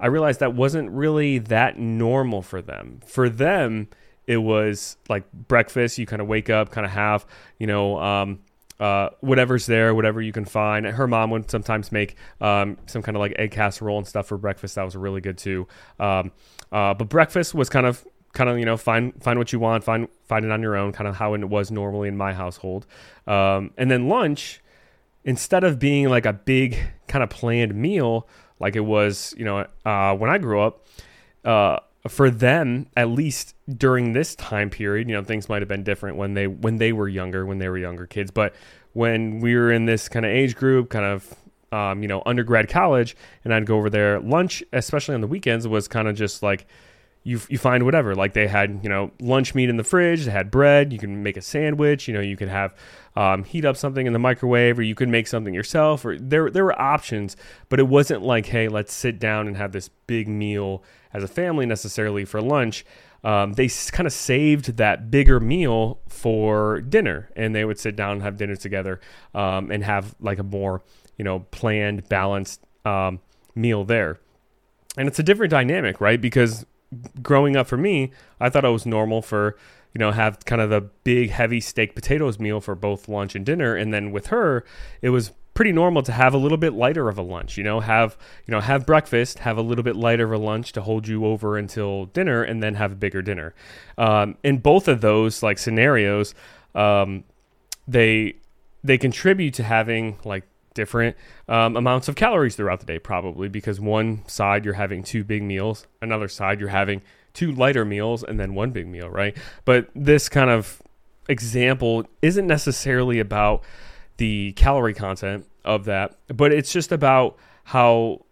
I 0.00 0.06
realized 0.06 0.40
that 0.40 0.54
wasn't 0.54 0.90
really 0.90 1.38
that 1.38 1.78
normal 1.78 2.42
for 2.42 2.62
them. 2.62 3.00
For 3.06 3.28
them, 3.28 3.88
it 4.26 4.38
was 4.38 4.96
like 5.08 5.30
breakfast. 5.32 5.98
You 5.98 6.06
kind 6.06 6.22
of 6.22 6.28
wake 6.28 6.50
up, 6.50 6.70
kind 6.70 6.84
of 6.84 6.92
have, 6.92 7.26
you 7.58 7.66
know, 7.66 7.98
um, 7.98 8.40
uh, 8.80 9.10
whatever's 9.20 9.66
there, 9.66 9.94
whatever 9.94 10.20
you 10.20 10.32
can 10.32 10.44
find. 10.44 10.86
Her 10.86 11.06
mom 11.06 11.30
would 11.30 11.50
sometimes 11.50 11.90
make 11.90 12.16
um, 12.40 12.76
some 12.86 13.02
kind 13.02 13.16
of 13.16 13.20
like 13.20 13.34
egg 13.38 13.50
casserole 13.50 13.98
and 13.98 14.06
stuff 14.06 14.26
for 14.26 14.38
breakfast. 14.38 14.76
That 14.76 14.84
was 14.84 14.96
really 14.96 15.20
good 15.20 15.38
too. 15.38 15.66
Um, 15.98 16.32
uh, 16.70 16.94
but 16.94 17.08
breakfast 17.08 17.54
was 17.54 17.68
kind 17.68 17.86
of 17.86 18.06
kind 18.32 18.50
of 18.50 18.58
you 18.58 18.64
know 18.64 18.76
find 18.76 19.20
find 19.22 19.38
what 19.38 19.52
you 19.52 19.58
want, 19.58 19.84
find 19.84 20.08
find 20.26 20.44
it 20.44 20.50
on 20.50 20.62
your 20.62 20.76
own, 20.76 20.92
kind 20.92 21.08
of 21.08 21.16
how 21.16 21.34
it 21.34 21.44
was 21.48 21.70
normally 21.70 22.08
in 22.08 22.16
my 22.16 22.32
household. 22.32 22.86
Um, 23.26 23.72
and 23.76 23.90
then 23.90 24.08
lunch, 24.08 24.60
instead 25.24 25.64
of 25.64 25.78
being 25.78 26.08
like 26.08 26.26
a 26.26 26.32
big 26.32 26.78
kind 27.08 27.22
of 27.22 27.30
planned 27.30 27.74
meal 27.74 28.28
like 28.60 28.76
it 28.76 28.80
was, 28.80 29.34
you 29.38 29.44
know, 29.44 29.66
uh, 29.84 30.14
when 30.14 30.30
I 30.30 30.38
grew 30.38 30.60
up. 30.60 30.84
For 32.08 32.30
them 32.30 32.86
at 32.96 33.08
least 33.08 33.54
during 33.68 34.12
this 34.12 34.34
time 34.34 34.70
period 34.70 35.08
you 35.08 35.14
know 35.14 35.22
things 35.22 35.48
might 35.48 35.62
have 35.62 35.68
been 35.68 35.84
different 35.84 36.16
when 36.16 36.34
they 36.34 36.46
when 36.46 36.76
they 36.76 36.92
were 36.92 37.08
younger 37.08 37.44
when 37.46 37.58
they 37.58 37.68
were 37.68 37.78
younger 37.78 38.06
kids. 38.06 38.30
But 38.30 38.54
when 38.92 39.40
we 39.40 39.54
were 39.54 39.70
in 39.70 39.84
this 39.84 40.08
kind 40.08 40.24
of 40.24 40.30
age 40.30 40.56
group 40.56 40.90
kind 40.90 41.04
of 41.04 41.34
um, 41.70 42.02
you 42.02 42.08
know 42.08 42.22
undergrad 42.24 42.68
college 42.68 43.14
and 43.44 43.52
i'd 43.52 43.66
go 43.66 43.76
over 43.76 43.90
there 43.90 44.18
lunch 44.20 44.62
especially 44.72 45.14
on 45.14 45.20
the 45.20 45.26
weekends 45.26 45.68
was 45.68 45.86
kind 45.86 46.08
of 46.08 46.16
just 46.16 46.42
like 46.42 46.66
you, 47.28 47.40
you 47.48 47.58
find 47.58 47.84
whatever 47.84 48.14
like 48.14 48.32
they 48.32 48.46
had 48.46 48.80
you 48.82 48.88
know 48.88 49.10
lunch 49.20 49.54
meat 49.54 49.68
in 49.68 49.76
the 49.76 49.84
fridge 49.84 50.24
they 50.24 50.30
had 50.30 50.50
bread 50.50 50.92
you 50.92 50.98
can 50.98 51.22
make 51.22 51.36
a 51.36 51.42
sandwich 51.42 52.08
you 52.08 52.14
know 52.14 52.20
you 52.20 52.36
could 52.36 52.48
have 52.48 52.74
um, 53.16 53.44
heat 53.44 53.64
up 53.64 53.76
something 53.76 54.06
in 54.06 54.12
the 54.12 54.18
microwave 54.18 54.78
or 54.78 54.82
you 54.82 54.94
could 54.94 55.08
make 55.08 55.26
something 55.26 55.52
yourself 55.52 56.04
or 56.04 56.18
there 56.18 56.50
there 56.50 56.64
were 56.64 56.80
options 56.80 57.36
but 57.68 57.78
it 57.78 57.88
wasn't 57.88 58.22
like 58.22 58.46
hey 58.46 58.68
let's 58.68 58.92
sit 58.92 59.18
down 59.18 59.46
and 59.46 59.56
have 59.56 59.72
this 59.72 59.90
big 60.06 60.28
meal 60.28 60.82
as 61.12 61.22
a 61.22 61.28
family 61.28 61.66
necessarily 61.66 62.24
for 62.24 62.40
lunch. 62.40 62.84
Um, 63.24 63.54
they 63.54 63.68
kind 63.68 64.06
of 64.06 64.12
saved 64.12 64.76
that 64.76 65.10
bigger 65.10 65.40
meal 65.40 66.00
for 66.08 66.80
dinner, 66.80 67.30
and 67.34 67.54
they 67.54 67.64
would 67.64 67.78
sit 67.78 67.96
down 67.96 68.12
and 68.12 68.22
have 68.22 68.36
dinner 68.36 68.56
together 68.56 69.00
um, 69.34 69.70
and 69.70 69.82
have 69.82 70.14
like 70.20 70.38
a 70.38 70.44
more 70.44 70.82
you 71.16 71.24
know 71.24 71.40
planned, 71.50 72.08
balanced 72.08 72.60
um, 72.84 73.20
meal 73.54 73.84
there. 73.84 74.20
And 74.96 75.08
it's 75.08 75.18
a 75.18 75.22
different 75.22 75.50
dynamic, 75.50 76.00
right? 76.00 76.20
Because 76.20 76.64
growing 77.22 77.56
up 77.56 77.66
for 77.66 77.76
me, 77.76 78.12
I 78.40 78.48
thought 78.48 78.64
it 78.64 78.68
was 78.68 78.86
normal 78.86 79.22
for 79.22 79.56
you 79.94 79.98
know 79.98 80.12
have 80.12 80.44
kind 80.44 80.60
of 80.60 80.70
the 80.70 80.82
big 81.04 81.30
heavy 81.30 81.60
steak 81.60 81.94
potatoes 81.94 82.38
meal 82.38 82.60
for 82.60 82.74
both 82.74 83.08
lunch 83.08 83.34
and 83.34 83.44
dinner, 83.44 83.74
and 83.74 83.92
then 83.92 84.12
with 84.12 84.28
her, 84.28 84.64
it 85.02 85.10
was 85.10 85.32
pretty 85.54 85.72
normal 85.72 86.02
to 86.02 86.12
have 86.12 86.34
a 86.34 86.38
little 86.38 86.56
bit 86.56 86.72
lighter 86.72 87.08
of 87.08 87.18
a 87.18 87.22
lunch. 87.22 87.56
You 87.58 87.64
know, 87.64 87.80
have 87.80 88.16
you 88.46 88.52
know 88.52 88.60
have 88.60 88.86
breakfast, 88.86 89.40
have 89.40 89.58
a 89.58 89.62
little 89.62 89.82
bit 89.82 89.96
lighter 89.96 90.32
of 90.32 90.40
a 90.40 90.44
lunch 90.44 90.72
to 90.72 90.82
hold 90.82 91.08
you 91.08 91.26
over 91.26 91.58
until 91.58 92.06
dinner, 92.06 92.42
and 92.42 92.62
then 92.62 92.74
have 92.74 92.92
a 92.92 92.96
bigger 92.96 93.22
dinner. 93.22 93.54
Um, 93.96 94.36
in 94.44 94.58
both 94.58 94.88
of 94.88 95.00
those 95.00 95.42
like 95.42 95.58
scenarios, 95.58 96.34
um, 96.74 97.24
they 97.86 98.36
they 98.84 98.98
contribute 98.98 99.54
to 99.54 99.64
having 99.64 100.18
like 100.24 100.44
different 100.78 101.16
um, 101.48 101.76
amounts 101.76 102.06
of 102.06 102.14
calories 102.14 102.54
throughout 102.54 102.78
the 102.78 102.86
day, 102.86 103.00
probably 103.00 103.48
because 103.48 103.80
one 103.80 104.22
side 104.28 104.64
you're 104.64 104.74
having 104.74 105.02
two 105.02 105.24
big 105.24 105.42
meals, 105.42 105.88
another 106.00 106.28
side 106.28 106.60
you're 106.60 106.68
having 106.68 107.02
two 107.34 107.50
lighter 107.50 107.84
meals, 107.84 108.22
and 108.22 108.38
then 108.38 108.54
one 108.54 108.70
big 108.70 108.86
meal, 108.86 109.10
right? 109.10 109.36
But 109.64 109.88
this 109.92 110.28
kind 110.28 110.50
of 110.50 110.80
example 111.28 112.06
isn't 112.22 112.46
necessarily 112.46 113.18
about 113.18 113.64
the 114.18 114.52
calorie 114.52 114.94
content 114.94 115.46
of 115.64 115.84
that, 115.86 116.16
but 116.28 116.52
it's 116.52 116.72
just 116.72 116.92
about 116.92 117.36
how 117.64 118.24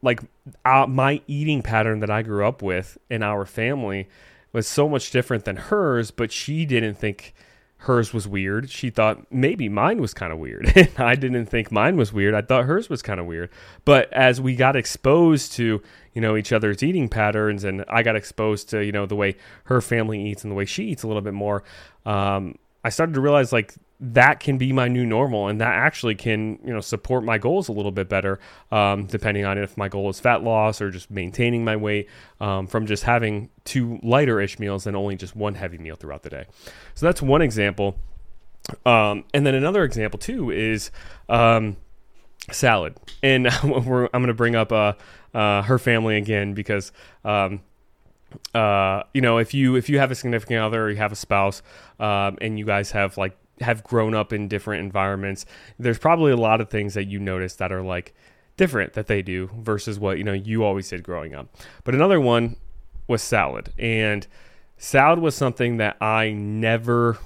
like 0.00 0.20
uh, 0.64 0.86
my 0.88 1.20
eating 1.26 1.60
pattern 1.60 2.00
that 2.00 2.10
I 2.10 2.22
grew 2.22 2.46
up 2.46 2.62
with 2.62 2.96
in 3.10 3.22
our 3.22 3.44
family 3.44 4.08
was 4.54 4.66
so 4.66 4.88
much 4.88 5.10
different 5.10 5.44
than 5.44 5.56
hers, 5.56 6.10
but 6.10 6.32
she 6.32 6.64
didn't 6.64 6.94
think 6.94 7.34
hers 7.82 8.14
was 8.14 8.28
weird. 8.28 8.70
She 8.70 8.90
thought 8.90 9.26
maybe 9.32 9.68
mine 9.68 10.00
was 10.00 10.14
kind 10.14 10.32
of 10.32 10.38
weird. 10.38 10.72
And 10.76 10.90
I 10.98 11.14
didn't 11.14 11.46
think 11.46 11.72
mine 11.72 11.96
was 11.96 12.12
weird. 12.12 12.34
I 12.34 12.42
thought 12.42 12.64
hers 12.64 12.88
was 12.88 13.02
kind 13.02 13.18
of 13.18 13.26
weird. 13.26 13.50
But 13.84 14.12
as 14.12 14.40
we 14.40 14.54
got 14.54 14.76
exposed 14.76 15.52
to, 15.54 15.82
you 16.12 16.20
know, 16.20 16.36
each 16.36 16.52
other's 16.52 16.82
eating 16.82 17.08
patterns 17.08 17.64
and 17.64 17.84
I 17.88 18.02
got 18.02 18.14
exposed 18.16 18.70
to, 18.70 18.84
you 18.84 18.92
know, 18.92 19.06
the 19.06 19.16
way 19.16 19.36
her 19.64 19.80
family 19.80 20.24
eats 20.24 20.44
and 20.44 20.50
the 20.50 20.54
way 20.54 20.64
she 20.64 20.84
eats 20.84 21.02
a 21.02 21.06
little 21.08 21.22
bit 21.22 21.34
more, 21.34 21.64
um, 22.06 22.56
I 22.84 22.90
started 22.90 23.14
to 23.14 23.20
realize 23.20 23.52
like 23.52 23.74
that 24.04 24.40
can 24.40 24.58
be 24.58 24.72
my 24.72 24.88
new 24.88 25.06
normal 25.06 25.46
and 25.46 25.60
that 25.60 25.72
actually 25.72 26.16
can 26.16 26.58
you 26.64 26.72
know 26.72 26.80
support 26.80 27.22
my 27.22 27.38
goals 27.38 27.68
a 27.68 27.72
little 27.72 27.92
bit 27.92 28.08
better 28.08 28.40
um, 28.72 29.06
depending 29.06 29.44
on 29.44 29.56
if 29.56 29.76
my 29.76 29.88
goal 29.88 30.10
is 30.10 30.18
fat 30.18 30.42
loss 30.42 30.80
or 30.80 30.90
just 30.90 31.08
maintaining 31.08 31.64
my 31.64 31.76
weight 31.76 32.08
um, 32.40 32.66
from 32.66 32.84
just 32.84 33.04
having 33.04 33.48
two 33.64 34.00
lighter 34.02 34.40
ish 34.40 34.58
meals 34.58 34.88
and 34.88 34.96
only 34.96 35.14
just 35.14 35.36
one 35.36 35.54
heavy 35.54 35.78
meal 35.78 35.94
throughout 35.94 36.24
the 36.24 36.30
day. 36.30 36.46
So 36.94 37.06
that's 37.06 37.22
one 37.22 37.42
example. 37.42 37.96
Um, 38.84 39.24
and 39.32 39.46
then 39.46 39.54
another 39.54 39.84
example 39.84 40.18
too 40.18 40.50
is 40.50 40.90
um, 41.28 41.76
salad. 42.50 42.96
And 43.22 43.46
i'm 43.62 43.70
going 43.70 44.26
to 44.26 44.34
bring 44.34 44.56
up 44.56 44.72
uh, 44.72 44.94
uh, 45.32 45.62
her 45.62 45.78
family 45.78 46.16
again 46.16 46.54
because 46.54 46.90
um, 47.24 47.60
uh, 48.54 49.02
you 49.14 49.20
know, 49.20 49.38
if 49.38 49.54
you 49.54 49.76
if 49.76 49.88
you 49.88 49.98
have 49.98 50.10
a 50.10 50.14
significant 50.14 50.60
other 50.60 50.84
or 50.84 50.90
you 50.90 50.96
have 50.96 51.12
a 51.12 51.16
spouse, 51.16 51.62
um, 52.00 52.38
and 52.40 52.58
you 52.58 52.64
guys 52.64 52.90
have 52.92 53.18
like 53.18 53.36
have 53.60 53.84
grown 53.84 54.14
up 54.14 54.32
in 54.32 54.48
different 54.48 54.84
environments, 54.84 55.46
there's 55.78 55.98
probably 55.98 56.32
a 56.32 56.36
lot 56.36 56.60
of 56.60 56.70
things 56.70 56.94
that 56.94 57.04
you 57.04 57.18
notice 57.18 57.54
that 57.56 57.72
are 57.72 57.82
like 57.82 58.14
different 58.56 58.92
that 58.94 59.06
they 59.06 59.22
do 59.22 59.50
versus 59.58 59.98
what 59.98 60.18
you 60.18 60.24
know 60.24 60.32
you 60.32 60.64
always 60.64 60.88
did 60.88 61.02
growing 61.02 61.34
up. 61.34 61.48
But 61.84 61.94
another 61.94 62.20
one 62.20 62.56
was 63.08 63.22
salad, 63.22 63.72
and 63.78 64.26
salad 64.76 65.18
was 65.18 65.34
something 65.34 65.76
that 65.78 65.96
I 66.00 66.32
never 66.32 67.18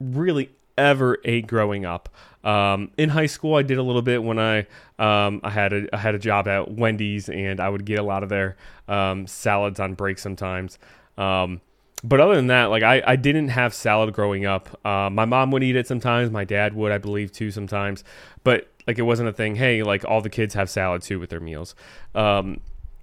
really 0.00 0.50
ever 0.76 1.18
ate 1.24 1.46
growing 1.46 1.84
up. 1.84 2.08
Um, 2.44 2.92
in 2.96 3.08
high 3.08 3.26
school, 3.26 3.56
I 3.56 3.62
did 3.62 3.78
a 3.78 3.82
little 3.82 4.02
bit 4.02 4.22
when 4.22 4.38
I 4.38 4.60
um, 4.98 5.40
I 5.42 5.50
had 5.50 5.72
a 5.72 5.94
I 5.94 5.98
had 5.98 6.14
a 6.14 6.18
job 6.18 6.46
at 6.46 6.72
Wendy's, 6.72 7.28
and 7.28 7.60
I 7.60 7.68
would 7.68 7.84
get 7.84 7.98
a 7.98 8.02
lot 8.02 8.22
of 8.22 8.28
their 8.28 8.56
um, 8.88 9.26
salads 9.26 9.80
on 9.80 9.94
break 9.94 10.18
sometimes. 10.18 10.78
Um, 11.18 11.60
but 12.06 12.20
other 12.20 12.36
than 12.36 12.46
that, 12.48 12.66
like 12.66 12.82
I, 12.82 13.02
I 13.04 13.16
didn't 13.16 13.48
have 13.48 13.74
salad 13.74 14.14
growing 14.14 14.46
up. 14.46 14.78
Uh, 14.86 15.10
my 15.10 15.24
mom 15.24 15.50
would 15.50 15.62
eat 15.64 15.74
it 15.74 15.88
sometimes. 15.88 16.30
My 16.30 16.44
dad 16.44 16.74
would, 16.74 16.92
I 16.92 16.98
believe, 16.98 17.32
too 17.32 17.50
sometimes. 17.50 18.04
But 18.44 18.68
like 18.86 18.98
it 18.98 19.02
wasn't 19.02 19.28
a 19.28 19.32
thing. 19.32 19.56
Hey, 19.56 19.82
like 19.82 20.04
all 20.04 20.20
the 20.20 20.30
kids 20.30 20.54
have 20.54 20.70
salad 20.70 21.02
too 21.02 21.18
with 21.18 21.30
their 21.30 21.40
meals. 21.40 21.74
Um, 22.14 22.60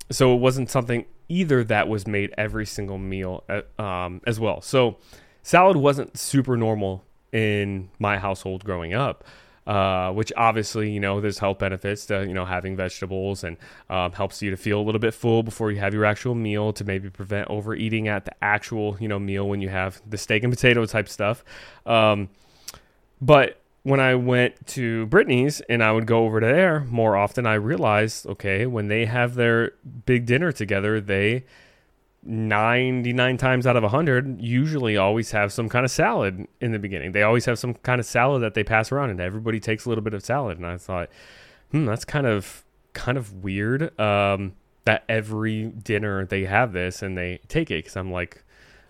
so 0.09 0.33
it 0.33 0.37
wasn't 0.37 0.69
something 0.69 1.05
either 1.27 1.63
that 1.65 1.89
was 1.89 2.07
made 2.07 2.33
every 2.37 2.65
single 2.65 2.97
meal 2.97 3.43
uh, 3.49 3.81
um, 3.81 4.21
as 4.25 4.39
well. 4.39 4.61
So 4.61 4.97
salad 5.41 5.75
wasn't 5.75 6.17
super 6.17 6.55
normal 6.55 7.03
in 7.33 7.89
my 7.99 8.19
household 8.19 8.63
growing 8.63 8.93
up. 8.93 9.25
Uh, 9.67 10.11
which 10.11 10.31
obviously, 10.35 10.89
you 10.91 10.99
know, 10.99 11.21
there's 11.21 11.39
health 11.39 11.59
benefits 11.59 12.05
to, 12.07 12.25
you 12.27 12.33
know, 12.33 12.45
having 12.45 12.75
vegetables 12.75 13.43
and 13.43 13.57
um, 13.89 14.11
helps 14.11 14.41
you 14.41 14.51
to 14.51 14.57
feel 14.57 14.79
a 14.79 14.83
little 14.83 14.99
bit 14.99 15.13
full 15.13 15.43
before 15.43 15.71
you 15.71 15.79
have 15.79 15.93
your 15.93 16.05
actual 16.05 16.35
meal 16.35 16.73
to 16.73 16.83
maybe 16.83 17.09
prevent 17.09 17.49
overeating 17.49 18.07
at 18.07 18.25
the 18.25 18.33
actual, 18.43 18.97
you 18.99 19.07
know, 19.07 19.19
meal 19.19 19.47
when 19.47 19.61
you 19.61 19.69
have 19.69 20.01
the 20.09 20.17
steak 20.17 20.43
and 20.43 20.51
potato 20.51 20.85
type 20.85 21.07
stuff. 21.07 21.43
Um, 21.85 22.29
but 23.21 23.61
when 23.83 23.99
I 23.99 24.15
went 24.15 24.65
to 24.67 25.05
Brittany's 25.07 25.61
and 25.61 25.83
I 25.83 25.91
would 25.91 26.07
go 26.07 26.25
over 26.25 26.39
to 26.39 26.45
there 26.45 26.81
more 26.89 27.15
often, 27.17 27.45
I 27.45 27.55
realized, 27.55 28.25
okay, 28.25 28.65
when 28.65 28.87
they 28.87 29.05
have 29.05 29.35
their 29.35 29.73
big 30.05 30.25
dinner 30.25 30.51
together, 30.51 31.01
they 31.01 31.45
99 32.25 33.37
times 33.37 33.67
out 33.67 33.75
of 33.75 33.83
100 33.83 34.41
usually 34.41 34.97
always 34.97 35.31
have 35.31 35.51
some 35.51 35.67
kind 35.67 35.85
of 35.85 35.91
salad 35.91 36.47
in 36.61 36.71
the 36.71 36.79
beginning. 36.79 37.11
They 37.11 37.23
always 37.23 37.45
have 37.45 37.59
some 37.59 37.73
kind 37.75 37.99
of 37.99 38.05
salad 38.05 38.41
that 38.43 38.53
they 38.53 38.63
pass 38.63 38.91
around 38.91 39.09
and 39.09 39.19
everybody 39.19 39.59
takes 39.59 39.85
a 39.85 39.89
little 39.89 40.03
bit 40.03 40.13
of 40.13 40.23
salad 40.23 40.57
and 40.57 40.65
I 40.65 40.77
thought, 40.77 41.09
"Hmm, 41.71 41.85
that's 41.85 42.05
kind 42.05 42.25
of 42.27 42.63
kind 42.93 43.17
of 43.17 43.43
weird 43.43 43.99
um, 43.99 44.53
that 44.85 45.03
every 45.09 45.65
dinner 45.65 46.25
they 46.25 46.45
have 46.45 46.73
this 46.73 47.01
and 47.01 47.17
they 47.17 47.39
take 47.47 47.71
it 47.71 47.85
cuz 47.85 47.97
I'm 47.97 48.11
like 48.11 48.43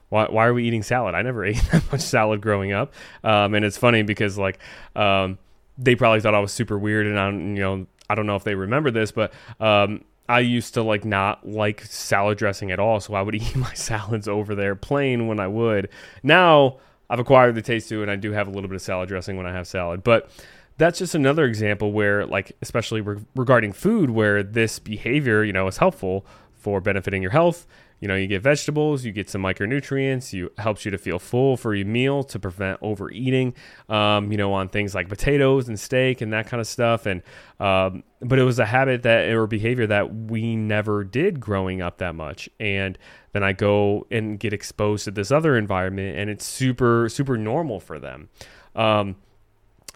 why, 0.10 0.28
why 0.30 0.46
are 0.46 0.54
we 0.54 0.66
eating 0.66 0.84
salad? 0.84 1.16
I 1.16 1.24
never 1.24 1.44
ate 1.46 1.64
that 1.72 1.92
much 1.92 2.02
salad 2.02 2.40
growing 2.40 2.72
up. 2.72 2.94
Um, 3.24 3.56
and 3.56 3.66
it's 3.66 3.78
funny 3.78 4.04
because 4.04 4.38
like 4.38 4.60
um, 4.96 5.40
they 5.78 5.96
probably 5.96 6.22
thought 6.22 6.36
I 6.36 6.40
was 6.40 6.52
super 6.52 6.78
weird 6.78 7.08
and 7.08 7.20
I 7.20 7.32
you 7.32 7.62
know 7.62 7.88
I 8.10 8.16
don't 8.16 8.28
know 8.28 8.36
if 8.36 8.44
they 8.44 8.54
remember 8.54 8.92
this, 8.92 9.12
but 9.12 9.34
um, 9.60 10.04
I 10.28 10.40
used 10.40 10.74
to 10.76 10.84
like 10.84 11.06
not 11.06 11.48
like 11.48 11.84
salad 11.84 12.38
dressing 12.38 12.72
at 12.72 12.80
all, 12.80 13.00
so 13.00 13.14
I 13.14 13.22
would 13.22 13.36
eat 13.36 13.56
my 13.56 13.74
salads 13.74 14.28
over 14.28 14.56
there 14.56 14.76
plain 14.76 15.28
when 15.28 15.40
I 15.40 15.48
would. 15.48 15.90
Now 16.22 16.78
I've 17.10 17.20
acquired 17.20 17.56
the 17.56 17.62
taste 17.62 17.90
to 17.90 18.02
and 18.02 18.10
I 18.10 18.16
do 18.16 18.32
have 18.32 18.48
a 18.48 18.52
little 18.52 18.70
bit 18.70 18.76
of 18.76 18.82
salad 18.82 19.10
dressing 19.10 19.38
when 19.38 19.46
I 19.46 19.54
have 19.54 19.68
salad. 19.68 20.04
But 20.04 20.30
that's 20.78 21.00
just 21.00 21.14
another 21.14 21.46
example 21.46 21.92
where, 21.92 22.26
like, 22.26 22.54
especially 22.62 23.02
re- 23.02 23.22
regarding 23.36 23.74
food, 23.74 24.10
where 24.10 24.42
this 24.42 24.80
behavior, 24.80 25.44
you 25.44 25.54
know, 25.54 25.68
is 25.68 25.78
helpful 25.78 26.26
for 26.56 26.82
benefiting 26.82 27.22
your 27.22 27.32
health 27.32 27.68
you 28.04 28.10
know 28.10 28.16
you 28.16 28.28
get 28.28 28.42
vegetables 28.42 29.06
you 29.06 29.14
get 29.14 29.30
some 29.30 29.42
micronutrients 29.42 30.34
you 30.34 30.52
helps 30.58 30.84
you 30.84 30.92
to 30.92 30.98
feel 30.98 31.20
full 31.20 31.56
for 31.56 31.74
your 31.74 31.88
meal 31.88 32.22
to 32.22 32.38
prevent 32.38 32.78
overeating 32.82 33.56
um, 33.88 34.30
you 34.30 34.38
know 34.38 34.52
on 34.52 34.68
things 34.68 34.94
like 34.94 35.08
potatoes 35.08 35.70
and 35.70 35.80
steak 35.80 36.22
and 36.22 36.34
that 36.34 36.48
kind 36.48 36.60
of 36.60 36.68
stuff. 36.68 37.06
And 37.06 37.22
um, 37.60 38.04
but 38.22 38.40
it 38.40 38.44
was 38.44 38.60
a 38.60 38.66
habit 38.66 39.04
that 39.04 39.30
or 39.30 39.48
behavior 39.48 39.88
that 39.88 40.14
we 40.14 40.56
never 40.56 41.04
did 41.04 41.40
growing 41.40 41.82
up 41.82 42.00
that 42.00 42.16
much. 42.16 42.50
And 42.60 42.98
then 43.32 43.44
i 43.44 43.52
go 43.52 44.06
and 44.12 44.40
get 44.40 44.54
exposed 44.54 45.06
to 45.06 45.12
this 45.12 45.32
other 45.32 45.58
environment 45.58 46.18
and 46.18 46.30
it's 46.30 46.46
super 46.46 47.10
super 47.10 47.38
normal 47.38 47.80
for 47.80 48.00
them. 48.00 48.30
Um, 48.76 49.16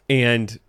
and 0.09 0.59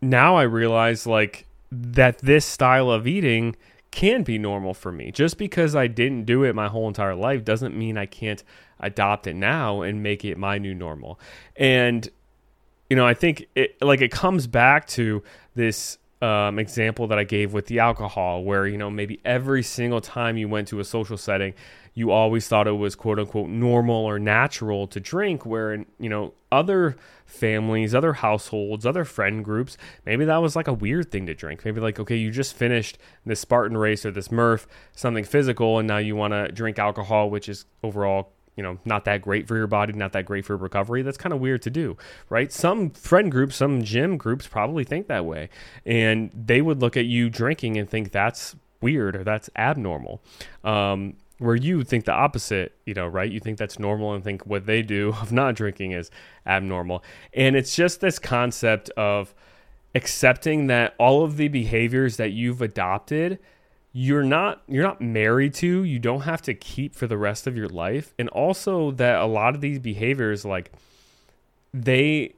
now 0.00 0.36
i 0.36 0.42
realize 0.42 1.06
like 1.06 1.46
that 1.70 2.18
this 2.18 2.44
style 2.44 2.90
of 2.90 3.06
eating 3.06 3.56
can 3.98 4.22
be 4.22 4.38
normal 4.38 4.74
for 4.74 4.92
me. 4.92 5.10
Just 5.10 5.38
because 5.38 5.74
I 5.74 5.88
didn't 5.88 6.24
do 6.24 6.44
it 6.44 6.54
my 6.54 6.68
whole 6.68 6.86
entire 6.86 7.16
life 7.16 7.44
doesn't 7.44 7.76
mean 7.76 7.98
I 7.98 8.06
can't 8.06 8.44
adopt 8.78 9.26
it 9.26 9.34
now 9.34 9.82
and 9.82 10.04
make 10.04 10.24
it 10.24 10.38
my 10.38 10.56
new 10.56 10.72
normal. 10.72 11.18
And 11.56 12.08
you 12.88 12.94
know, 12.94 13.04
I 13.04 13.14
think 13.14 13.48
it 13.56 13.76
like 13.82 14.00
it 14.00 14.12
comes 14.12 14.46
back 14.46 14.86
to 14.90 15.24
this 15.56 15.98
um, 16.20 16.58
example 16.58 17.06
that 17.08 17.18
I 17.18 17.24
gave 17.24 17.52
with 17.52 17.66
the 17.66 17.78
alcohol, 17.78 18.42
where 18.42 18.66
you 18.66 18.76
know 18.76 18.90
maybe 18.90 19.20
every 19.24 19.62
single 19.62 20.00
time 20.00 20.36
you 20.36 20.48
went 20.48 20.68
to 20.68 20.80
a 20.80 20.84
social 20.84 21.16
setting, 21.16 21.54
you 21.94 22.10
always 22.10 22.48
thought 22.48 22.66
it 22.66 22.72
was 22.72 22.94
quote 22.94 23.18
unquote 23.18 23.48
normal 23.48 24.04
or 24.04 24.18
natural 24.18 24.86
to 24.88 25.00
drink, 25.00 25.46
where 25.46 25.84
you 25.98 26.08
know 26.08 26.34
other 26.50 26.96
families, 27.24 27.94
other 27.94 28.14
households, 28.14 28.84
other 28.84 29.04
friend 29.04 29.44
groups, 29.44 29.76
maybe 30.06 30.24
that 30.24 30.38
was 30.38 30.56
like 30.56 30.66
a 30.66 30.72
weird 30.72 31.10
thing 31.10 31.26
to 31.26 31.34
drink. 31.34 31.64
Maybe 31.64 31.80
like 31.80 32.00
okay, 32.00 32.16
you 32.16 32.30
just 32.30 32.54
finished 32.54 32.98
this 33.24 33.40
Spartan 33.40 33.76
race 33.76 34.04
or 34.04 34.10
this 34.10 34.32
Murph, 34.32 34.66
something 34.96 35.24
physical, 35.24 35.78
and 35.78 35.86
now 35.86 35.98
you 35.98 36.16
want 36.16 36.32
to 36.32 36.50
drink 36.50 36.78
alcohol, 36.78 37.30
which 37.30 37.48
is 37.48 37.64
overall 37.82 38.32
you 38.58 38.62
know 38.64 38.76
not 38.84 39.04
that 39.04 39.22
great 39.22 39.46
for 39.46 39.56
your 39.56 39.68
body 39.68 39.92
not 39.92 40.12
that 40.12 40.26
great 40.26 40.44
for 40.44 40.56
recovery 40.56 41.00
that's 41.00 41.16
kind 41.16 41.32
of 41.32 41.38
weird 41.38 41.62
to 41.62 41.70
do 41.70 41.96
right? 42.28 42.52
Some 42.52 42.90
friend 42.90 43.30
groups 43.30 43.56
some 43.56 43.84
gym 43.84 44.18
groups 44.18 44.48
probably 44.48 44.82
think 44.84 45.06
that 45.06 45.24
way 45.24 45.48
and 45.86 46.30
they 46.34 46.60
would 46.60 46.80
look 46.80 46.96
at 46.96 47.06
you 47.06 47.30
drinking 47.30 47.78
and 47.78 47.88
think 47.88 48.10
that's 48.10 48.56
weird 48.80 49.14
or 49.14 49.24
that's 49.24 49.48
abnormal 49.56 50.20
um, 50.64 51.14
where 51.38 51.54
you 51.54 51.84
think 51.84 52.04
the 52.04 52.12
opposite 52.12 52.74
you 52.84 52.94
know 52.94 53.06
right? 53.06 53.30
You 53.30 53.38
think 53.38 53.58
that's 53.58 53.78
normal 53.78 54.12
and 54.12 54.24
think 54.24 54.44
what 54.44 54.66
they 54.66 54.82
do 54.82 55.10
of 55.20 55.30
not 55.30 55.54
drinking 55.54 55.92
is 55.92 56.10
abnormal. 56.44 57.04
And 57.32 57.54
it's 57.54 57.76
just 57.76 58.00
this 58.00 58.18
concept 58.18 58.90
of 58.90 59.34
accepting 59.94 60.66
that 60.66 60.94
all 60.98 61.22
of 61.22 61.36
the 61.36 61.48
behaviors 61.48 62.16
that 62.16 62.32
you've 62.32 62.60
adopted 62.60 63.38
you're 64.00 64.22
not 64.22 64.62
you're 64.68 64.84
not 64.84 65.00
married 65.00 65.52
to 65.52 65.82
you 65.82 65.98
don't 65.98 66.20
have 66.20 66.40
to 66.40 66.54
keep 66.54 66.94
for 66.94 67.08
the 67.08 67.18
rest 67.18 67.48
of 67.48 67.56
your 67.56 67.68
life. 67.68 68.14
And 68.16 68.28
also 68.28 68.92
that 68.92 69.20
a 69.20 69.26
lot 69.26 69.56
of 69.56 69.60
these 69.60 69.80
behaviors 69.80 70.44
like 70.44 70.70
they 71.74 72.32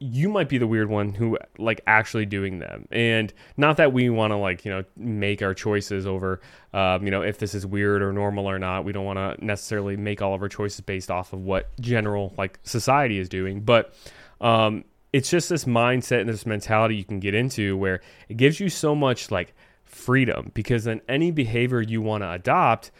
you 0.00 0.28
might 0.28 0.50
be 0.50 0.58
the 0.58 0.66
weird 0.66 0.90
one 0.90 1.14
who 1.14 1.38
like 1.56 1.80
actually 1.86 2.26
doing 2.26 2.58
them. 2.58 2.86
And 2.90 3.32
not 3.56 3.78
that 3.78 3.94
we 3.94 4.10
want 4.10 4.32
to 4.32 4.36
like 4.36 4.66
you 4.66 4.70
know 4.70 4.84
make 4.98 5.40
our 5.40 5.54
choices 5.54 6.06
over 6.06 6.42
um, 6.74 7.06
you 7.06 7.10
know 7.10 7.22
if 7.22 7.38
this 7.38 7.54
is 7.54 7.64
weird 7.64 8.02
or 8.02 8.12
normal 8.12 8.44
or 8.44 8.58
not. 8.58 8.84
We 8.84 8.92
don't 8.92 9.06
want 9.06 9.18
to 9.18 9.42
necessarily 9.42 9.96
make 9.96 10.20
all 10.20 10.34
of 10.34 10.42
our 10.42 10.50
choices 10.50 10.82
based 10.82 11.10
off 11.10 11.32
of 11.32 11.40
what 11.40 11.70
general 11.80 12.34
like 12.36 12.58
society 12.64 13.18
is 13.18 13.30
doing. 13.30 13.62
But 13.62 13.94
um, 14.42 14.84
it's 15.10 15.30
just 15.30 15.48
this 15.48 15.64
mindset 15.64 16.20
and 16.20 16.28
this 16.28 16.44
mentality 16.44 16.96
you 16.96 17.04
can 17.04 17.18
get 17.18 17.34
into 17.34 17.78
where 17.78 18.02
it 18.28 18.36
gives 18.36 18.60
you 18.60 18.68
so 18.68 18.94
much 18.94 19.30
like 19.30 19.54
freedom 19.90 20.50
because 20.54 20.84
then 20.84 21.00
any 21.08 21.30
behavior 21.30 21.80
you 21.80 22.00
want 22.00 22.22
to 22.22 22.30
adopt, 22.30 22.90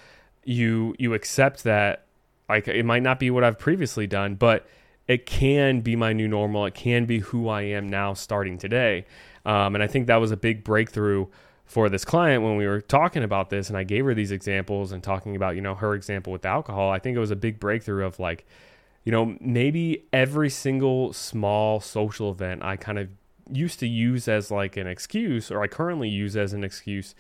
you 0.45 0.95
you 0.99 1.15
accept 1.15 1.65
that 1.65 2.07
like 2.49 2.69
it 2.69 2.85
might 2.85 3.03
not 3.03 3.19
be 3.19 3.31
what 3.31 3.45
I've 3.45 3.59
previously 3.59 4.07
done, 4.07 4.35
but 4.35 4.67
it 5.07 5.27
can 5.27 5.81
be 5.81 5.97
my 5.97 6.13
new 6.13 6.29
normal. 6.29 6.67
It 6.67 6.75
can 6.75 7.05
be 7.05 7.21
who 7.21 7.49
I 7.49 7.63
am 7.63 7.89
now 7.89 8.15
starting 8.15 8.59
today. 8.59 9.07
Um, 9.45 9.75
and 9.75 9.83
I 9.83 9.87
think 9.87 10.07
that 10.07 10.17
was 10.17 10.31
a 10.31 10.37
big 10.37 10.63
breakthrough 10.63 11.27
for 11.65 11.89
this 11.89 12.05
client 12.05 12.43
when 12.43 12.57
we 12.57 12.67
were 12.67 12.81
talking 12.81 13.23
about 13.23 13.49
this 13.49 13.69
and 13.69 13.79
I 13.79 13.85
gave 13.85 14.05
her 14.05 14.13
these 14.13 14.33
examples 14.33 14.91
and 14.91 15.03
talking 15.03 15.37
about, 15.37 15.55
you 15.55 15.63
know, 15.63 15.77
her 15.77 15.95
example 15.95 16.33
with 16.33 16.45
alcohol. 16.45 16.91
I 16.91 16.99
think 16.99 17.17
it 17.17 17.21
was 17.21 17.31
a 17.31 17.37
big 17.37 17.61
breakthrough 17.61 18.05
of 18.05 18.19
like, 18.19 18.45
you 19.05 19.13
know, 19.13 19.37
maybe 19.41 20.05
every 20.13 20.51
single 20.51 21.13
small 21.13 21.81
social 21.81 22.31
event 22.31 22.65
I 22.65 22.77
kind 22.77 22.99
of 22.99 23.09
used 23.53 23.81
to 23.81 23.89
use 23.89 24.29
as 24.29 24.51
like 24.51 24.77
an 24.77 24.87
excuse, 24.87 25.51
or 25.51 25.63
I 25.63 25.67
currently 25.67 26.09
use 26.09 26.37
as 26.37 26.53
an 26.53 26.65
excuse 26.65 27.15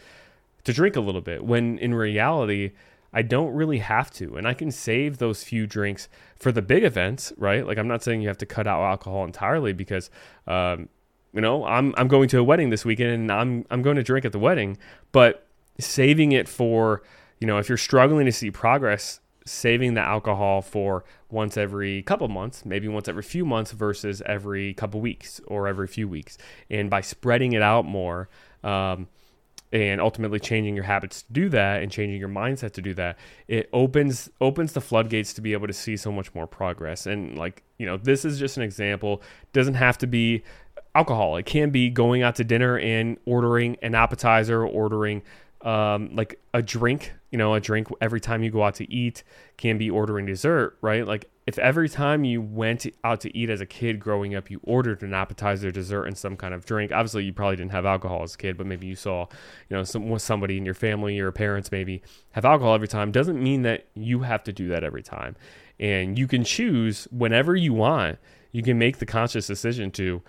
to 0.64 0.72
drink 0.72 0.96
a 0.96 1.00
little 1.00 1.20
bit, 1.20 1.44
when 1.44 1.78
in 1.78 1.94
reality, 1.94 2.72
I 3.12 3.22
don't 3.22 3.52
really 3.52 3.78
have 3.78 4.10
to. 4.12 4.36
And 4.36 4.46
I 4.46 4.54
can 4.54 4.70
save 4.70 5.18
those 5.18 5.42
few 5.42 5.66
drinks 5.66 6.08
for 6.36 6.52
the 6.52 6.62
big 6.62 6.84
events, 6.84 7.32
right? 7.36 7.66
Like, 7.66 7.78
I'm 7.78 7.88
not 7.88 8.02
saying 8.02 8.22
you 8.22 8.28
have 8.28 8.38
to 8.38 8.46
cut 8.46 8.66
out 8.66 8.82
alcohol 8.82 9.24
entirely 9.24 9.72
because, 9.72 10.10
um, 10.46 10.88
you 11.32 11.40
know, 11.40 11.64
I'm, 11.64 11.94
I'm 11.96 12.08
going 12.08 12.28
to 12.28 12.38
a 12.38 12.44
wedding 12.44 12.70
this 12.70 12.84
weekend 12.84 13.10
and 13.10 13.32
I'm, 13.32 13.64
I'm 13.70 13.82
going 13.82 13.96
to 13.96 14.02
drink 14.02 14.24
at 14.24 14.32
the 14.32 14.38
wedding, 14.38 14.78
but 15.12 15.46
saving 15.78 16.32
it 16.32 16.48
for, 16.48 17.02
you 17.40 17.46
know, 17.46 17.58
if 17.58 17.68
you're 17.68 17.78
struggling 17.78 18.26
to 18.26 18.32
see 18.32 18.50
progress 18.50 19.20
saving 19.50 19.94
the 19.94 20.00
alcohol 20.00 20.62
for 20.62 21.04
once 21.30 21.56
every 21.56 22.02
couple 22.02 22.28
months, 22.28 22.64
maybe 22.64 22.88
once 22.88 23.08
every 23.08 23.22
few 23.22 23.44
months 23.44 23.72
versus 23.72 24.22
every 24.26 24.74
couple 24.74 25.00
weeks 25.00 25.40
or 25.46 25.68
every 25.68 25.86
few 25.86 26.08
weeks. 26.08 26.38
And 26.70 26.88
by 26.88 27.00
spreading 27.00 27.52
it 27.52 27.62
out 27.62 27.84
more, 27.84 28.28
um, 28.62 29.08
and 29.72 30.00
ultimately 30.00 30.40
changing 30.40 30.74
your 30.74 30.84
habits 30.84 31.22
to 31.22 31.32
do 31.32 31.48
that 31.48 31.82
and 31.82 31.92
changing 31.92 32.18
your 32.18 32.28
mindset 32.28 32.72
to 32.72 32.82
do 32.82 32.92
that 32.92 33.16
it 33.46 33.68
opens 33.72 34.28
opens 34.40 34.72
the 34.72 34.80
floodgates 34.80 35.32
to 35.32 35.40
be 35.40 35.52
able 35.52 35.68
to 35.68 35.72
see 35.72 35.96
so 35.96 36.10
much 36.10 36.34
more 36.34 36.46
progress. 36.46 37.06
And 37.06 37.38
like 37.38 37.62
you 37.78 37.86
know 37.86 37.96
this 37.96 38.24
is 38.24 38.38
just 38.38 38.56
an 38.56 38.62
example. 38.62 39.22
Doesn't 39.52 39.74
have 39.74 39.96
to 39.98 40.06
be 40.06 40.42
alcohol. 40.94 41.36
It 41.36 41.46
can 41.46 41.70
be 41.70 41.88
going 41.88 42.22
out 42.22 42.34
to 42.36 42.44
dinner 42.44 42.78
and 42.78 43.16
ordering 43.26 43.76
an 43.82 43.94
appetizer 43.94 44.66
ordering 44.66 45.22
um, 45.62 46.14
like 46.14 46.40
a 46.54 46.62
drink, 46.62 47.12
you 47.30 47.38
know, 47.38 47.54
a 47.54 47.60
drink 47.60 47.88
every 48.00 48.20
time 48.20 48.42
you 48.42 48.50
go 48.50 48.62
out 48.62 48.74
to 48.76 48.90
eat 48.92 49.22
can 49.56 49.76
be 49.76 49.90
ordering 49.90 50.26
dessert, 50.26 50.78
right? 50.80 51.06
Like 51.06 51.30
if 51.46 51.58
every 51.58 51.88
time 51.88 52.24
you 52.24 52.40
went 52.40 52.86
out 53.04 53.20
to 53.22 53.36
eat 53.36 53.50
as 53.50 53.60
a 53.60 53.66
kid 53.66 53.98
growing 53.98 54.34
up, 54.34 54.50
you 54.50 54.60
ordered 54.62 55.02
an 55.02 55.12
appetizer, 55.12 55.70
dessert, 55.70 56.04
and 56.04 56.16
some 56.16 56.36
kind 56.36 56.54
of 56.54 56.64
drink. 56.64 56.92
Obviously, 56.92 57.24
you 57.24 57.32
probably 57.32 57.56
didn't 57.56 57.72
have 57.72 57.84
alcohol 57.84 58.22
as 58.22 58.34
a 58.34 58.38
kid, 58.38 58.56
but 58.56 58.66
maybe 58.66 58.86
you 58.86 58.94
saw, 58.94 59.26
you 59.68 59.76
know, 59.76 59.82
some 59.82 60.18
somebody 60.18 60.56
in 60.56 60.64
your 60.64 60.74
family, 60.74 61.16
your 61.16 61.32
parents 61.32 61.72
maybe 61.72 62.02
have 62.30 62.44
alcohol 62.44 62.74
every 62.74 62.88
time. 62.88 63.10
Doesn't 63.10 63.42
mean 63.42 63.62
that 63.62 63.86
you 63.94 64.20
have 64.20 64.44
to 64.44 64.52
do 64.52 64.68
that 64.68 64.84
every 64.84 65.02
time, 65.02 65.36
and 65.78 66.18
you 66.18 66.26
can 66.26 66.44
choose 66.44 67.08
whenever 67.10 67.56
you 67.56 67.74
want. 67.74 68.18
You 68.52 68.62
can 68.62 68.78
make 68.78 68.98
the 68.98 69.06
conscious 69.06 69.46
decision 69.46 69.90
to, 69.92 70.22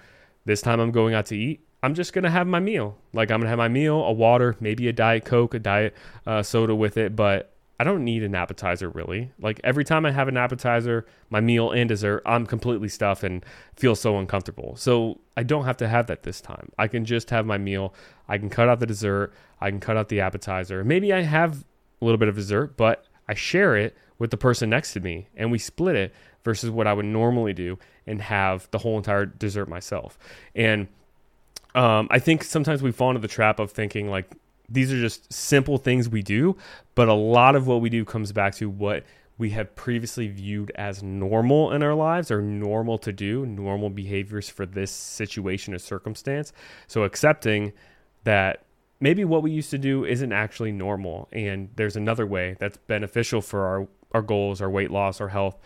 this 0.46 0.62
time 0.62 0.80
I'm 0.80 0.91
going 0.91 1.13
out 1.13 1.26
to 1.28 1.38
eat 1.38 1.62
I'm 1.84 1.96
just 1.96 2.13
gonna 2.13 2.30
have 2.30 2.48
my 2.48 2.60
meal. 2.60 2.98
Like 3.13 3.32
I'm 3.32 3.39
gonna 3.39 3.50
have 3.50 3.58
my 3.58 3.67
meal, 3.67 4.04
a 4.04 4.12
water, 4.12 4.56
maybe 4.60 4.88
a 4.88 4.94
diet 4.94 5.26
coke, 5.26 5.54
a 5.54 5.60
diet 5.60 5.96
uh, 6.26 6.44
soda 6.44 6.76
with 6.76 6.98
it. 6.98 7.15
But 7.15 7.52
I 7.80 7.84
don't 7.84 8.04
need 8.04 8.22
an 8.22 8.36
appetizer 8.36 8.89
really. 8.89 9.32
Like 9.39 9.60
every 9.63 9.84
time 9.84 10.06
I 10.06 10.12
have 10.12 10.28
an 10.28 10.38
appetizer, 10.38 11.08
my 11.32 11.39
meal 11.41 11.72
and 11.72 11.89
dessert, 11.89 12.22
I'm 12.28 12.46
completely 12.46 12.88
stuffed 12.88 13.24
and 13.24 13.44
feel 13.76 13.96
so 13.96 14.20
uncomfortable. 14.20 14.76
So 14.76 15.20
I 15.36 15.41
don't 15.41 15.65
have 15.65 15.78
to 15.78 15.88
have 15.88 16.06
that 16.08 16.22
this 16.22 16.41
time. 16.41 16.72
I 16.78 16.88
can 16.88 17.06
just 17.06 17.32
have 17.32 17.48
my 17.48 17.58
meal. 17.58 17.96
I 18.28 18.38
can 18.38 18.52
cut 18.52 18.70
out 18.70 18.80
the 18.80 18.86
dessert. 18.86 19.34
I 19.60 19.72
can 19.72 19.80
cut 19.80 19.98
out 19.98 20.10
the 20.10 20.20
appetizer. 20.20 20.84
Maybe 20.84 21.12
I 21.12 21.22
have 21.24 21.65
a 22.00 22.06
little 22.06 22.20
bit 22.20 22.28
of 22.28 22.36
dessert, 22.36 22.78
but 22.78 23.06
I 23.28 23.34
share 23.34 23.76
it 23.76 23.98
with 24.20 24.30
the 24.30 24.38
person 24.38 24.70
next 24.70 24.94
to 24.94 25.00
me 25.00 25.30
and 25.36 25.52
we 25.52 25.58
split 25.58 25.96
it 25.96 26.13
versus 26.44 26.70
what 26.70 26.86
I 26.86 26.94
would 26.94 27.06
normally 27.06 27.54
do 27.54 27.80
and 28.06 28.22
have 28.22 28.67
the 28.70 28.78
whole 28.78 28.98
entire 28.98 29.26
dessert 29.26 29.67
myself. 29.67 30.20
And 30.54 30.88
um, 31.75 32.07
I 32.12 32.19
think 32.19 32.43
sometimes 32.43 32.81
we 32.81 32.91
fall 32.91 33.10
into 33.10 33.21
the 33.21 33.27
trap 33.27 33.60
of 33.60 33.71
thinking 33.71 34.10
like 34.10 34.29
these 34.69 34.91
are 34.91 34.99
just 34.99 35.31
simple 35.31 35.77
things 35.77 36.07
we 36.07 36.21
do, 36.21 36.55
but 36.95 37.10
a 37.10 37.13
lot 37.13 37.55
of 37.55 37.67
what 37.67 37.81
we 37.81 37.89
do 37.89 38.05
comes 38.05 38.31
back 38.31 38.55
to 38.55 38.69
what 38.69 39.03
we 39.38 39.49
have 39.49 39.75
previously 39.75 40.27
viewed 40.27 40.71
as 40.75 41.01
normal 41.01 41.71
in 41.71 41.84
our 41.84 41.95
lives 41.95 42.29
or 42.29 42.41
normal 42.41 42.97
to 42.99 43.12
do, 43.12 43.45
normal 43.45 43.89
behaviors 43.89 44.47
for 44.49 44.65
this 44.65 44.91
situation 44.91 45.73
or 45.73 45.79
circumstance. 45.79 46.53
So 46.88 47.03
accepting 47.03 47.73
that 48.23 48.63
maybe 48.99 49.25
what 49.25 49.41
we 49.41 49.51
used 49.51 49.71
to 49.71 49.77
do 49.77 50.05
isn't 50.05 50.31
actually 50.31 50.71
normal 50.71 51.27
and 51.31 51.69
there's 51.75 51.95
another 51.95 52.25
way 52.25 52.55
that's 52.60 52.77
beneficial 52.77 53.41
for 53.41 53.65
our, 53.65 53.88
our 54.12 54.21
goals, 54.21 54.62
our 54.62 54.69
weight 54.69 54.91
loss, 54.91 55.19
our 55.19 55.29
health 55.29 55.57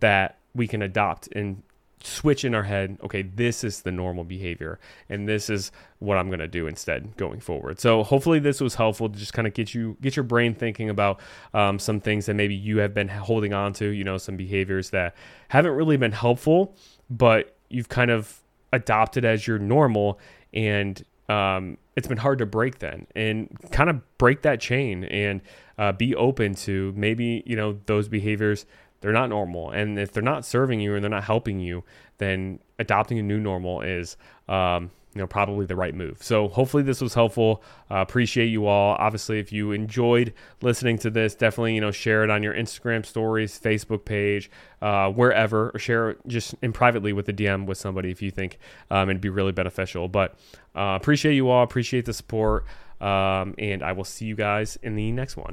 that 0.00 0.38
we 0.54 0.66
can 0.66 0.82
adopt 0.82 1.28
and 1.28 1.62
switch 2.02 2.44
in 2.44 2.54
our 2.54 2.62
head 2.62 2.96
okay 3.02 3.22
this 3.22 3.62
is 3.62 3.82
the 3.82 3.92
normal 3.92 4.24
behavior 4.24 4.78
and 5.08 5.28
this 5.28 5.50
is 5.50 5.70
what 5.98 6.16
i'm 6.16 6.28
going 6.28 6.40
to 6.40 6.48
do 6.48 6.66
instead 6.66 7.16
going 7.16 7.40
forward. 7.40 7.80
So 7.80 8.02
hopefully 8.02 8.38
this 8.38 8.60
was 8.60 8.74
helpful 8.74 9.08
to 9.08 9.18
just 9.18 9.32
kind 9.32 9.46
of 9.46 9.54
get 9.54 9.74
you 9.74 9.96
get 10.00 10.16
your 10.16 10.24
brain 10.24 10.54
thinking 10.54 10.90
about 10.90 11.20
um, 11.54 11.78
some 11.78 12.00
things 12.00 12.26
that 12.26 12.34
maybe 12.34 12.54
you 12.54 12.78
have 12.78 12.94
been 12.94 13.08
holding 13.08 13.52
on 13.52 13.72
to 13.74 13.86
you 13.86 14.04
know 14.04 14.18
some 14.18 14.36
behaviors 14.36 14.90
that 14.90 15.14
haven't 15.48 15.72
really 15.72 15.96
been 15.96 16.12
helpful 16.12 16.74
but 17.08 17.56
you've 17.68 17.88
kind 17.88 18.10
of 18.10 18.40
adopted 18.72 19.24
as 19.24 19.46
your 19.46 19.58
normal 19.58 20.18
and 20.52 21.04
um, 21.28 21.78
it's 21.94 22.08
been 22.08 22.18
hard 22.18 22.38
to 22.40 22.46
break 22.46 22.80
then. 22.80 23.06
And 23.14 23.56
kind 23.70 23.88
of 23.88 24.18
break 24.18 24.42
that 24.42 24.60
chain 24.60 25.04
and 25.04 25.40
uh, 25.78 25.92
be 25.92 26.14
open 26.16 26.54
to 26.54 26.92
maybe 26.96 27.42
you 27.46 27.56
know 27.56 27.78
those 27.86 28.08
behaviors 28.08 28.66
they're 29.00 29.12
not 29.12 29.28
normal. 29.28 29.70
And 29.70 29.98
if 29.98 30.12
they're 30.12 30.22
not 30.22 30.44
serving 30.44 30.80
you 30.80 30.94
and 30.94 31.02
they're 31.02 31.10
not 31.10 31.24
helping 31.24 31.60
you, 31.60 31.84
then 32.18 32.60
adopting 32.78 33.18
a 33.18 33.22
new 33.22 33.40
normal 33.40 33.80
is, 33.80 34.16
um, 34.48 34.90
you 35.14 35.20
know, 35.20 35.26
probably 35.26 35.66
the 35.66 35.74
right 35.74 35.94
move. 35.94 36.22
So 36.22 36.48
hopefully 36.48 36.82
this 36.82 37.00
was 37.00 37.14
helpful. 37.14 37.62
Uh, 37.90 37.96
appreciate 37.96 38.46
you 38.46 38.66
all. 38.66 38.94
Obviously, 38.98 39.40
if 39.40 39.52
you 39.52 39.72
enjoyed 39.72 40.32
listening 40.62 40.98
to 40.98 41.10
this, 41.10 41.34
definitely 41.34 41.74
you 41.74 41.80
know 41.80 41.90
share 41.90 42.22
it 42.22 42.30
on 42.30 42.44
your 42.44 42.54
Instagram 42.54 43.04
stories, 43.04 43.58
Facebook 43.58 44.04
page, 44.04 44.50
uh, 44.80 45.10
wherever, 45.10 45.70
or 45.70 45.78
share 45.80 46.10
it 46.10 46.18
just 46.28 46.54
in 46.62 46.72
privately 46.72 47.12
with 47.12 47.28
a 47.28 47.32
DM 47.32 47.66
with 47.66 47.78
somebody 47.78 48.10
if 48.10 48.22
you 48.22 48.30
think 48.30 48.58
um, 48.90 49.10
it'd 49.10 49.20
be 49.20 49.30
really 49.30 49.52
beneficial. 49.52 50.06
But 50.06 50.36
uh, 50.76 50.96
appreciate 51.00 51.34
you 51.34 51.48
all. 51.48 51.64
Appreciate 51.64 52.04
the 52.04 52.14
support, 52.14 52.64
um, 53.00 53.56
and 53.58 53.82
I 53.82 53.92
will 53.92 54.04
see 54.04 54.26
you 54.26 54.36
guys 54.36 54.78
in 54.80 54.94
the 54.94 55.10
next 55.10 55.36
one. 55.36 55.48